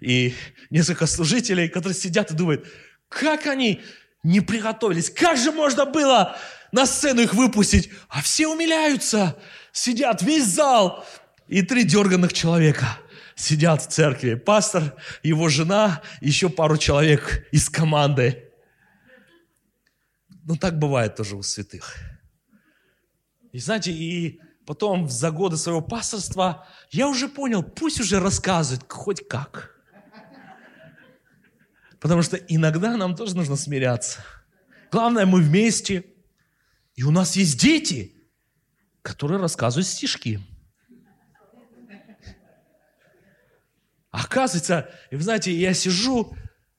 [0.00, 0.34] и
[0.70, 2.66] несколько служителей, которые сидят и думают,
[3.08, 3.80] как они
[4.22, 6.36] не приготовились, как же можно было
[6.72, 9.36] на сцену их выпустить, а все умиляются,
[9.72, 11.06] сидят весь зал
[11.48, 12.98] и три дерганых человека
[13.40, 14.34] сидят в церкви.
[14.34, 18.50] Пастор, его жена, еще пару человек из команды.
[20.44, 21.96] Ну, так бывает тоже у святых.
[23.52, 24.40] И знаете, и
[24.70, 29.76] потом за годы своего пасторства я уже понял, пусть уже рассказывает хоть как.
[31.98, 34.24] Потому что иногда нам тоже нужно смиряться.
[34.92, 36.04] Главное, мы вместе.
[36.94, 38.14] И у нас есть дети,
[39.02, 40.40] которые рассказывают стишки.
[44.12, 46.32] Оказывается, и вы знаете, я сижу,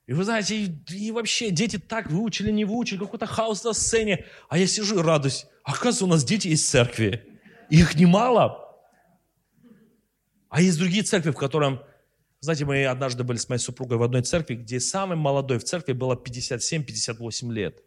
[0.08, 4.24] и вы знаете, и, и вообще дети так выучили, не выучили, какой-то хаос на сцене,
[4.48, 5.46] а я сижу и радуюсь.
[5.66, 7.28] Оказывается, у нас дети в церкви.
[7.72, 8.69] Их немало.
[10.49, 11.82] А есть другие церкви, в котором,
[12.41, 15.93] знаете, мы однажды были с моей супругой в одной церкви, где самый молодой в церкви
[15.93, 17.82] было 57-58 лет.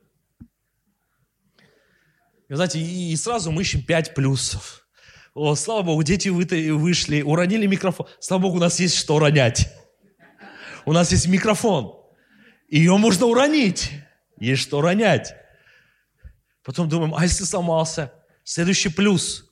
[2.48, 4.88] И, знаете, и, и сразу мы ищем 5 плюсов.
[5.34, 8.06] О, слава Богу, дети вышли, уронили микрофон.
[8.20, 9.70] Слава Богу, у нас есть что ронять.
[10.86, 11.94] У нас есть микрофон.
[12.70, 13.90] Ее можно уронить.
[14.40, 15.34] Есть что ронять.
[16.62, 18.14] Потом думаем, а если сломался?
[18.44, 19.50] Следующий плюс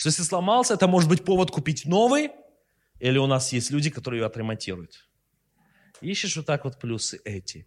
[0.00, 2.30] что если сломался, это может быть повод купить новый,
[3.00, 5.06] или у нас есть люди, которые ее отремонтируют.
[6.00, 7.66] Ищешь вот так вот плюсы эти.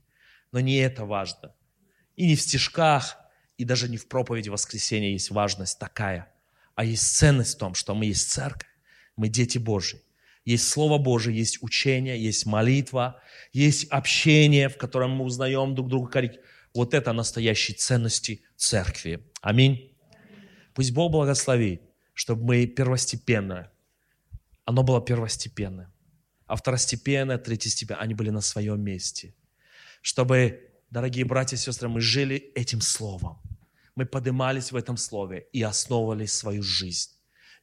[0.52, 1.54] Но не это важно.
[2.16, 3.18] И не в стишках,
[3.60, 6.34] и даже не в проповеди воскресенья есть важность такая.
[6.74, 8.68] А есть ценность в том, что мы есть церковь,
[9.16, 10.02] мы дети Божьи.
[10.44, 13.22] Есть Слово Божие, есть учение, есть молитва,
[13.52, 16.32] есть общение, в котором мы узнаем друг друга.
[16.74, 19.24] Вот это настоящие ценности церкви.
[19.44, 19.96] Аминь.
[20.74, 23.72] Пусть Бог благословит чтобы мы первостепенное,
[24.66, 25.92] оно было первостепенное,
[26.46, 29.34] а второстепенное, третьестепенное, они были на своем месте.
[30.02, 33.40] Чтобы, дорогие братья и сестры, мы жили этим словом.
[33.96, 37.12] Мы поднимались в этом слове и основывали свою жизнь.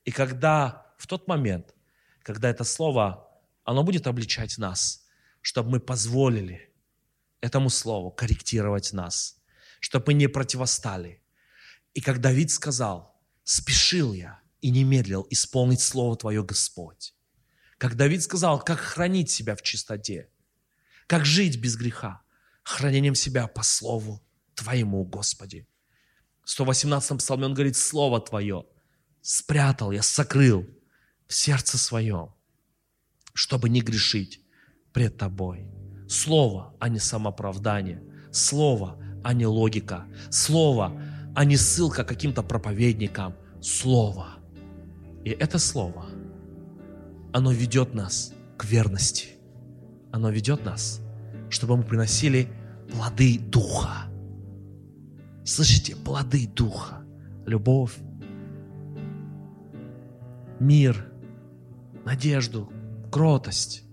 [0.04, 1.74] И когда, в тот момент,
[2.22, 3.28] когда это слово,
[3.64, 5.06] оно будет обличать нас,
[5.40, 6.72] чтобы мы позволили
[7.40, 9.40] этому слову корректировать нас,
[9.80, 11.22] чтобы мы не противостали.
[11.94, 17.14] И как Давид сказал, спешил я и не медлил исполнить Слово Твое, Господь.
[17.78, 20.28] Как Давид сказал, как хранить себя в чистоте,
[21.06, 22.22] как жить без греха,
[22.62, 24.22] хранением себя по Слову
[24.54, 25.66] Твоему, Господи.
[26.44, 28.66] В 118-м псалме он говорит, Слово Твое
[29.22, 30.66] спрятал я, сокрыл
[31.26, 32.34] в сердце своем,
[33.34, 34.40] чтобы не грешить
[34.92, 35.66] пред Тобой.
[36.08, 38.02] Слово, а не самоправдание.
[38.32, 40.06] Слово, а не логика.
[40.30, 41.00] Слово,
[41.34, 43.36] а не ссылка каким-то проповедникам.
[43.62, 44.39] Слово.
[45.24, 46.06] И это слово,
[47.32, 49.28] оно ведет нас к верности.
[50.12, 51.00] Оно ведет нас,
[51.50, 52.48] чтобы мы приносили
[52.90, 54.06] плоды Духа.
[55.44, 57.04] Слышите, плоды Духа.
[57.46, 57.96] Любовь,
[60.58, 61.10] мир,
[62.04, 62.70] надежду,
[63.10, 63.84] кротость,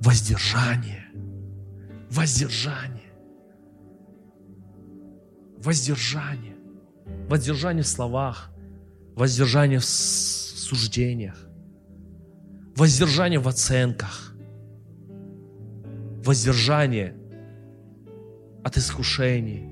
[0.00, 1.04] воздержание.
[2.10, 3.12] Воздержание.
[5.58, 6.56] Воздержание.
[7.28, 8.50] Воздержание в словах,
[9.14, 9.84] воздержание в
[10.64, 11.48] суждениях,
[12.76, 14.34] воздержание в оценках,
[16.24, 17.14] воздержание
[18.64, 19.68] от искушений.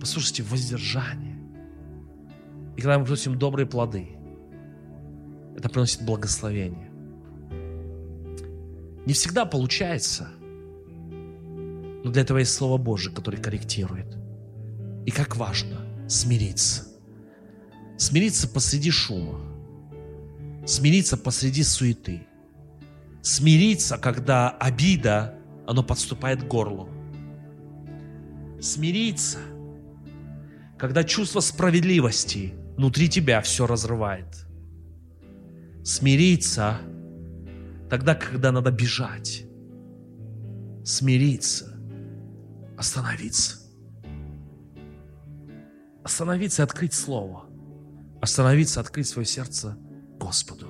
[0.00, 1.36] Послушайте, воздержание.
[2.76, 4.08] И когда мы приносим добрые плоды,
[5.56, 6.90] это приносит благословение.
[9.06, 10.28] Не всегда получается,
[12.04, 14.16] но для этого есть Слово Божие, которое корректирует.
[15.06, 15.78] И как важно
[16.08, 16.87] смириться.
[17.98, 19.40] Смириться посреди шума.
[20.64, 22.28] Смириться посреди суеты.
[23.22, 25.34] Смириться, когда обида,
[25.66, 26.88] оно подступает к горлу.
[28.60, 29.38] Смириться,
[30.78, 34.46] когда чувство справедливости внутри тебя все разрывает.
[35.82, 36.78] Смириться,
[37.90, 39.44] тогда, когда надо бежать.
[40.84, 41.76] Смириться,
[42.76, 43.56] остановиться.
[46.04, 47.47] Остановиться и открыть Слово.
[48.20, 49.76] Остановиться, открыть свое сердце
[50.18, 50.68] Господу.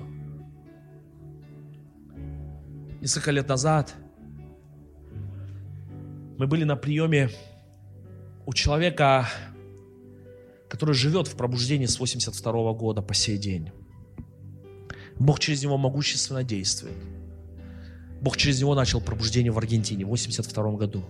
[3.01, 3.95] Несколько лет назад
[6.37, 7.29] мы были на приеме
[8.45, 9.27] у человека,
[10.69, 13.71] который живет в пробуждении с 82 года по сей день.
[15.17, 16.97] Бог через него могущественно действует.
[18.21, 21.03] Бог через него начал пробуждение в Аргентине в 82 году.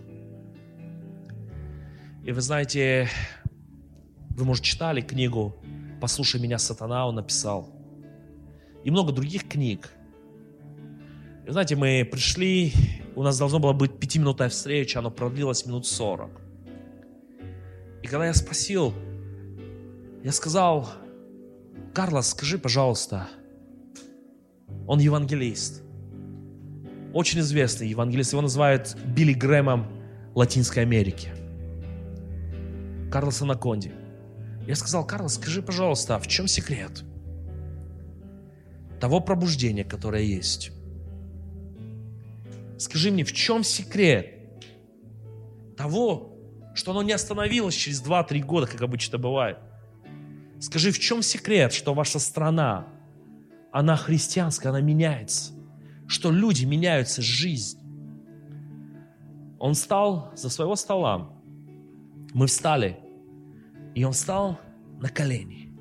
[2.24, 3.10] И вы знаете,
[4.32, 5.56] вы, может, читали книгу
[6.02, 7.70] «Послушай меня, сатана», он написал.
[8.84, 9.92] И много других книг.
[11.46, 12.74] И знаете, мы пришли,
[13.16, 16.32] у нас должно было быть пятиминутная встреча, она продлилась минут сорок.
[18.02, 18.94] И когда я спросил,
[20.24, 20.90] я сказал,
[21.94, 23.28] Карлос, скажи, пожалуйста,
[24.88, 25.84] он евангелист,
[27.14, 29.88] очень известный евангелист, его называют Билли Грэмом
[30.36, 31.30] Латинской Америки.
[33.12, 33.92] Карлос Анаконди.
[34.70, 37.04] Я сказал, Карлос, скажи, пожалуйста, а в чем секрет
[39.00, 40.70] того пробуждения, которое есть?
[42.78, 44.32] Скажи мне, в чем секрет
[45.76, 46.38] того,
[46.76, 49.58] что оно не остановилось через 2-3 года, как обычно бывает?
[50.60, 52.86] Скажи, в чем секрет, что ваша страна,
[53.72, 55.52] она христианская, она меняется?
[56.08, 57.80] Что люди меняются, жизнь?
[59.58, 61.32] Он встал за своего стола.
[62.36, 63.09] Мы встали.
[64.00, 64.58] И он встал
[65.02, 65.78] на колени.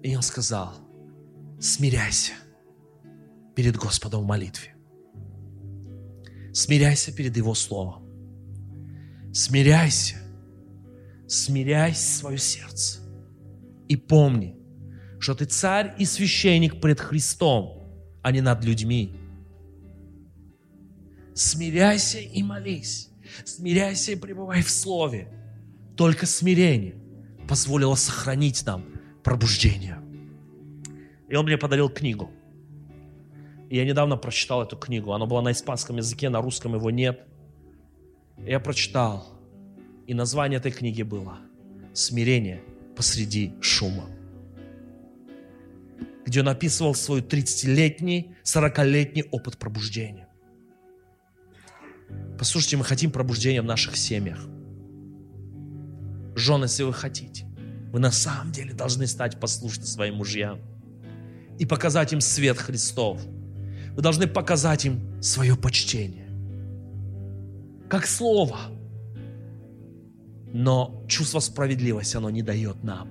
[0.00, 0.76] И он сказал,
[1.58, 2.34] смиряйся
[3.56, 4.76] перед Господом в молитве.
[6.52, 8.04] Смиряйся перед Его Словом.
[9.32, 10.18] Смиряйся.
[11.26, 13.00] Смиряй свое сердце.
[13.88, 14.54] И помни,
[15.18, 17.90] что ты царь и священник пред Христом,
[18.22, 19.16] а не над людьми.
[21.34, 23.10] Смиряйся и молись.
[23.44, 25.26] Смиряйся и пребывай в Слове.
[25.96, 26.99] Только смирение
[27.50, 28.84] позволило сохранить нам
[29.24, 29.98] пробуждение.
[31.28, 32.30] И он мне подарил книгу.
[33.68, 35.12] И я недавно прочитал эту книгу.
[35.12, 37.26] Она была на испанском языке, на русском его нет.
[38.38, 39.26] И я прочитал.
[40.06, 41.38] И название этой книги было
[41.92, 42.62] «Смирение
[42.96, 44.04] посреди шума».
[46.24, 50.28] Где он описывал свой 30-летний, 40-летний опыт пробуждения.
[52.38, 54.38] Послушайте, мы хотим пробуждения в наших семьях.
[56.40, 57.44] Жены, если вы хотите,
[57.92, 60.58] вы на самом деле должны стать послушны своим мужьям
[61.58, 63.20] и показать им свет Христов.
[63.94, 66.28] Вы должны показать им свое почтение.
[67.88, 68.58] Как слово.
[70.52, 73.08] Но чувство справедливости, оно не дает нам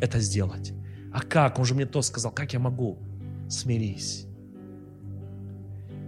[0.00, 0.72] это сделать.
[1.12, 1.58] А как?
[1.58, 2.32] Он же мне то сказал.
[2.32, 2.98] Как я могу?
[3.48, 4.26] Смирись.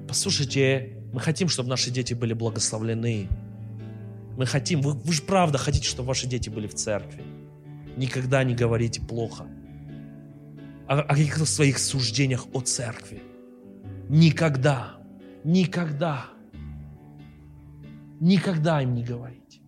[0.08, 3.28] Послушайте, мы хотим, чтобы наши дети были благословлены.
[4.36, 7.22] Мы хотим, вы, вы же правда хотите, чтобы ваши дети были в церкви.
[7.96, 9.46] Никогда не говорите плохо
[10.86, 13.22] о, о каких-то своих суждениях о церкви.
[14.08, 14.96] Никогда,
[15.44, 16.26] никогда,
[18.20, 19.60] никогда им не говорите.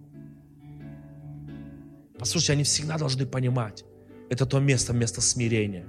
[2.19, 3.85] Послушайте, они всегда должны понимать,
[4.31, 5.87] это то место, место смирения.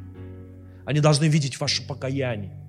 [0.86, 2.60] Они должны видеть ваше покаяние.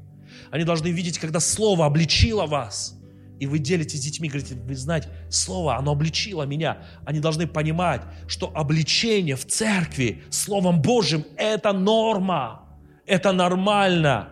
[0.51, 2.99] Они должны видеть, когда Слово обличило вас,
[3.39, 6.79] и вы делитесь с детьми, говорите, вы знаете, Слово, оно обличило меня.
[7.05, 12.67] Они должны понимать, что обличение в церкви Словом Божьим– это норма,
[13.05, 14.31] это нормально,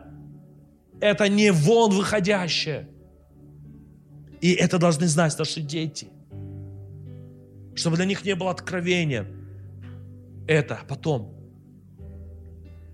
[1.00, 2.88] это не вон выходящее.
[4.40, 6.08] И это должны знать наши дети.
[7.74, 9.26] Чтобы для них не было откровения.
[10.46, 11.34] Это потом.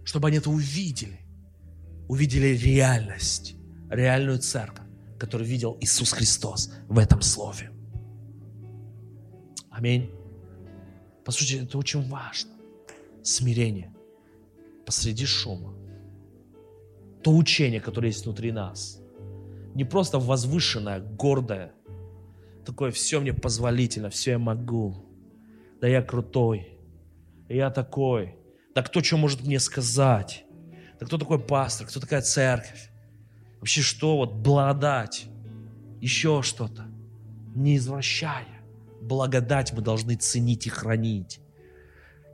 [0.05, 1.21] Чтобы они это увидели
[2.11, 3.55] увидели реальность,
[3.89, 4.80] реальную церковь,
[5.21, 7.71] которую видел Иисус Христос в этом слове.
[9.71, 10.11] Аминь.
[11.25, 12.51] Послушайте, это очень важно.
[13.23, 13.95] Смирение
[14.85, 15.73] посреди шума.
[17.23, 19.01] То учение, которое есть внутри нас.
[19.75, 21.73] Не просто возвышенное, гордое.
[22.65, 24.97] Такое, все мне позволительно, все я могу.
[25.81, 26.79] Да я крутой.
[27.49, 28.37] Я такой.
[28.75, 30.45] Да кто что может мне сказать?
[30.99, 31.87] Да кто такой пастор?
[31.87, 32.90] Кто такая церковь?
[33.61, 34.17] Вообще что?
[34.17, 35.27] Вот благодать.
[36.01, 36.87] Еще что-то.
[37.55, 38.47] Не извращая.
[39.03, 41.41] Благодать мы должны ценить и хранить.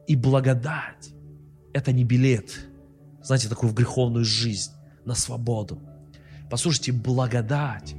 [0.06, 1.12] И благодать–
[1.72, 2.68] это не билет,
[3.22, 4.70] знаете, такую в греховную жизнь,
[5.04, 5.80] на свободу.
[6.48, 7.94] Послушайте, благодать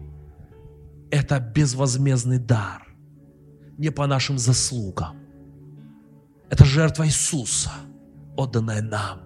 [1.11, 2.88] –это безвозмездный дар,
[3.78, 5.17] не по нашим заслугам.
[6.49, 7.71] Это жертва Иисуса,
[8.38, 9.23] отданная нам.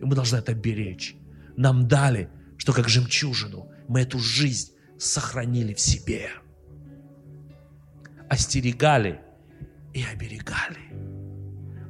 [0.00, 1.16] И мы должны это беречь.
[1.56, 2.28] Нам дали,
[2.66, 6.30] что как жемчужину мы эту жизнь сохранили в себе.
[8.28, 9.20] Остерегали
[9.94, 10.80] и оберегали.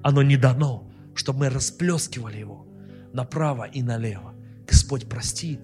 [0.03, 2.66] Оно не дано, чтобы мы расплескивали его
[3.14, 4.35] направо и налево.
[4.66, 5.61] Господь простит.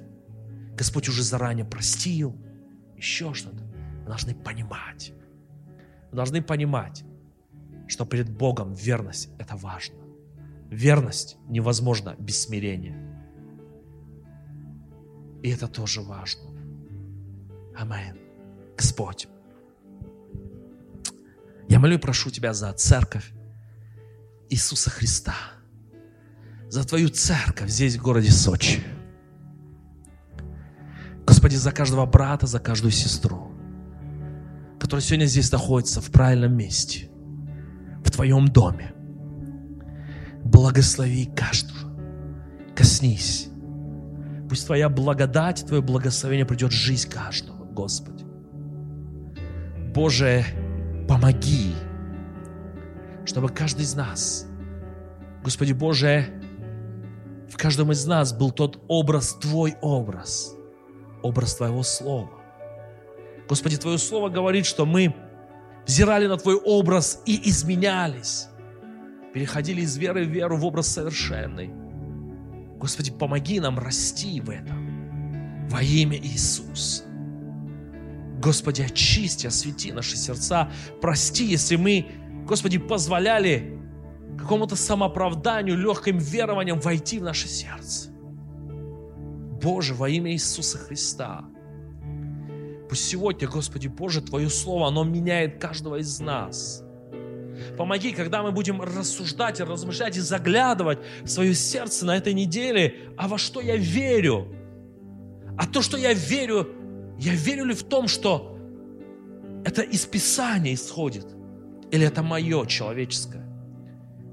[0.78, 2.34] Господь уже заранее простил.
[2.96, 3.62] Еще что-то.
[4.04, 5.12] Мы должны понимать.
[6.10, 7.04] Мы должны понимать,
[7.86, 9.96] что перед Богом верность– это важно.
[10.70, 13.11] Верность невозможна без смирения.
[15.42, 16.42] И это тоже важно.
[17.76, 18.18] Амин.
[18.76, 19.28] Господь,
[21.68, 23.32] я молю и прошу Тебя за церковь
[24.50, 25.34] Иисуса Христа,
[26.68, 28.82] за Твою церковь здесь, в городе Сочи.
[31.26, 33.52] Господи, за каждого брата, за каждую сестру,
[34.78, 37.10] которая сегодня здесь находится в правильном месте,
[38.04, 38.92] в Твоем доме.
[40.44, 41.92] Благослови каждого.
[42.74, 43.51] Коснись.
[44.52, 48.22] Пусть Твоя благодать, Твое благословение придет в жизнь каждого, Господи.
[49.94, 50.44] Боже,
[51.08, 51.72] помоги,
[53.24, 54.46] чтобы каждый из нас,
[55.42, 56.26] Господи Боже,
[57.48, 60.54] в каждом из нас был тот образ, Твой образ,
[61.22, 62.32] образ Твоего Слова.
[63.48, 65.16] Господи, Твое Слово говорит, что мы
[65.86, 68.48] взирали на Твой образ и изменялись,
[69.32, 71.81] переходили из веры в веру в образ совершенный.
[72.82, 77.04] Господи, помоги нам расти в этом во имя Иисуса.
[78.42, 80.68] Господи, очисти, освети наши сердца.
[81.00, 82.08] Прости, если мы,
[82.44, 83.78] Господи, позволяли
[84.36, 88.10] какому-то самооправданию, легким верованием войти в наше сердце.
[89.62, 91.44] Боже, во имя Иисуса Христа.
[92.88, 96.82] Пусть сегодня, Господи Боже, Твое Слово, оно меняет каждого из нас.
[97.76, 102.94] Помоги, когда мы будем рассуждать и размышлять и заглядывать в свое сердце на этой неделе,
[103.16, 104.48] а во что я верю.
[105.56, 106.68] А то, что я верю,
[107.18, 108.58] я верю ли в том, что
[109.64, 111.26] это из Писания исходит?
[111.90, 113.46] Или это мое человеческое?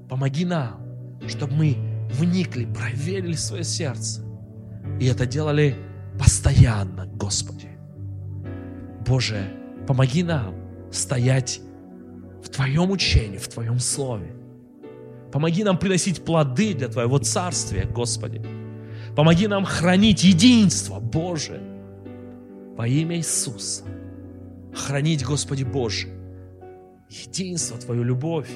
[0.08, 0.82] Помоги нам,
[1.28, 1.76] чтобы мы
[2.10, 4.22] вникли, проверили свое сердце.
[4.98, 5.76] И это делали
[6.18, 7.68] постоянно, Господи.
[9.06, 9.50] Боже,
[9.86, 10.54] помоги нам
[10.90, 11.60] стоять
[12.42, 14.34] в Твоем учении, в Твоем Слове.
[15.32, 18.42] Помоги нам приносить плоды для Твоего Царствия, Господи.
[19.14, 21.60] Помоги нам хранить единство, Боже,
[22.76, 23.84] во имя Иисуса.
[24.74, 26.08] Хранить, Господи Боже,
[27.08, 28.50] единство, Твою любовь,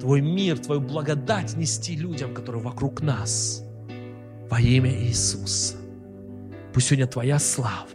[0.00, 3.64] Твой мир, Твою благодать нести людям, которые вокруг нас.
[4.50, 5.76] Во имя Иисуса.
[6.72, 7.88] Пусть сегодня Твоя слава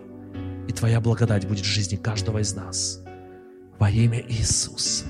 [0.68, 3.03] и Твоя благодать будет в жизни каждого из нас.
[3.80, 5.06] Во имя Иисуса.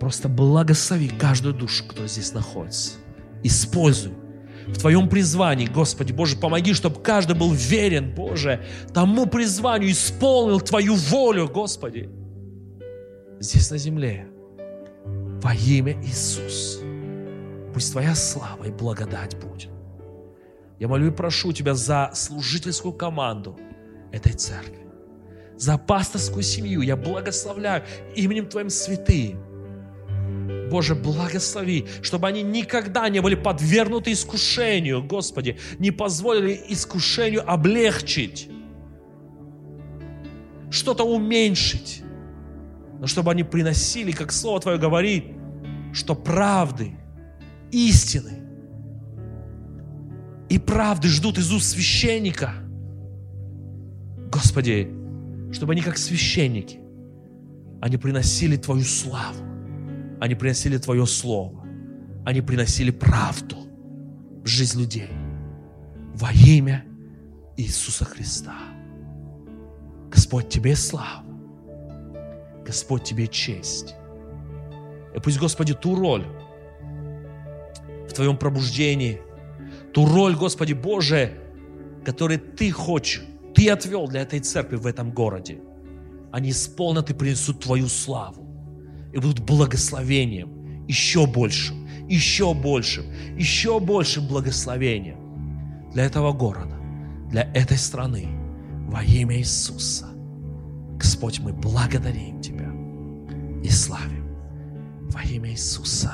[0.00, 2.94] Просто благослови каждую душу, кто здесь находится.
[3.42, 4.12] Используй
[4.66, 10.96] в Твоем призвании, Господи, Боже, помоги, чтобы каждый был верен, Боже, тому призванию, исполнил Твою
[10.96, 12.10] волю, Господи,
[13.38, 14.28] здесь на земле,
[15.04, 16.80] во имя Иисуса.
[17.72, 19.70] Пусть Твоя слава и благодать будет.
[20.78, 23.58] Я молю и прошу Тебя за служительскую команду
[24.12, 24.85] этой церкви,
[25.56, 26.82] за пасторскую семью.
[26.82, 27.84] Я благословляю
[28.14, 29.46] именем Твоим святым
[30.70, 38.48] Боже, благослови, чтобы они никогда не были подвергнуты искушению, Господи, не позволили искушению облегчить,
[40.70, 42.02] что-то уменьшить,
[42.98, 45.26] но чтобы они приносили, как Слово Твое говорит,
[45.92, 46.96] что правды,
[47.70, 48.40] истины
[50.48, 52.54] и правды ждут из уст священника.
[54.32, 54.90] Господи,
[55.56, 56.78] чтобы они как священники,
[57.80, 59.42] они приносили Твою славу,
[60.20, 61.66] они приносили Твое Слово.
[62.26, 63.56] Они приносили правду
[64.42, 65.10] в жизнь людей.
[66.14, 66.84] Во имя
[67.56, 68.56] Иисуса Христа.
[70.10, 71.24] Господь, Тебе слава.
[72.64, 73.94] Господь, Тебе честь.
[75.14, 76.26] И пусть, Господи, ту роль
[78.08, 79.20] в Твоем пробуждении,
[79.94, 81.32] ту роль, Господи Боже,
[82.04, 83.22] которую Ты хочешь,
[83.56, 85.60] Ты отвел для этой церкви в этом городе,
[86.30, 88.46] они исполнят и принесут Твою славу
[89.14, 93.06] и будут благословением еще большим, еще большим,
[93.38, 96.76] еще большим благословением для этого города,
[97.30, 98.28] для этой страны
[98.88, 100.06] во имя Иисуса.
[100.98, 102.70] Господь, мы благодарим Тебя
[103.64, 104.28] и славим
[105.08, 106.12] во имя Иисуса.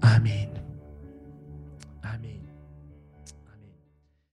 [0.00, 0.55] Аминь.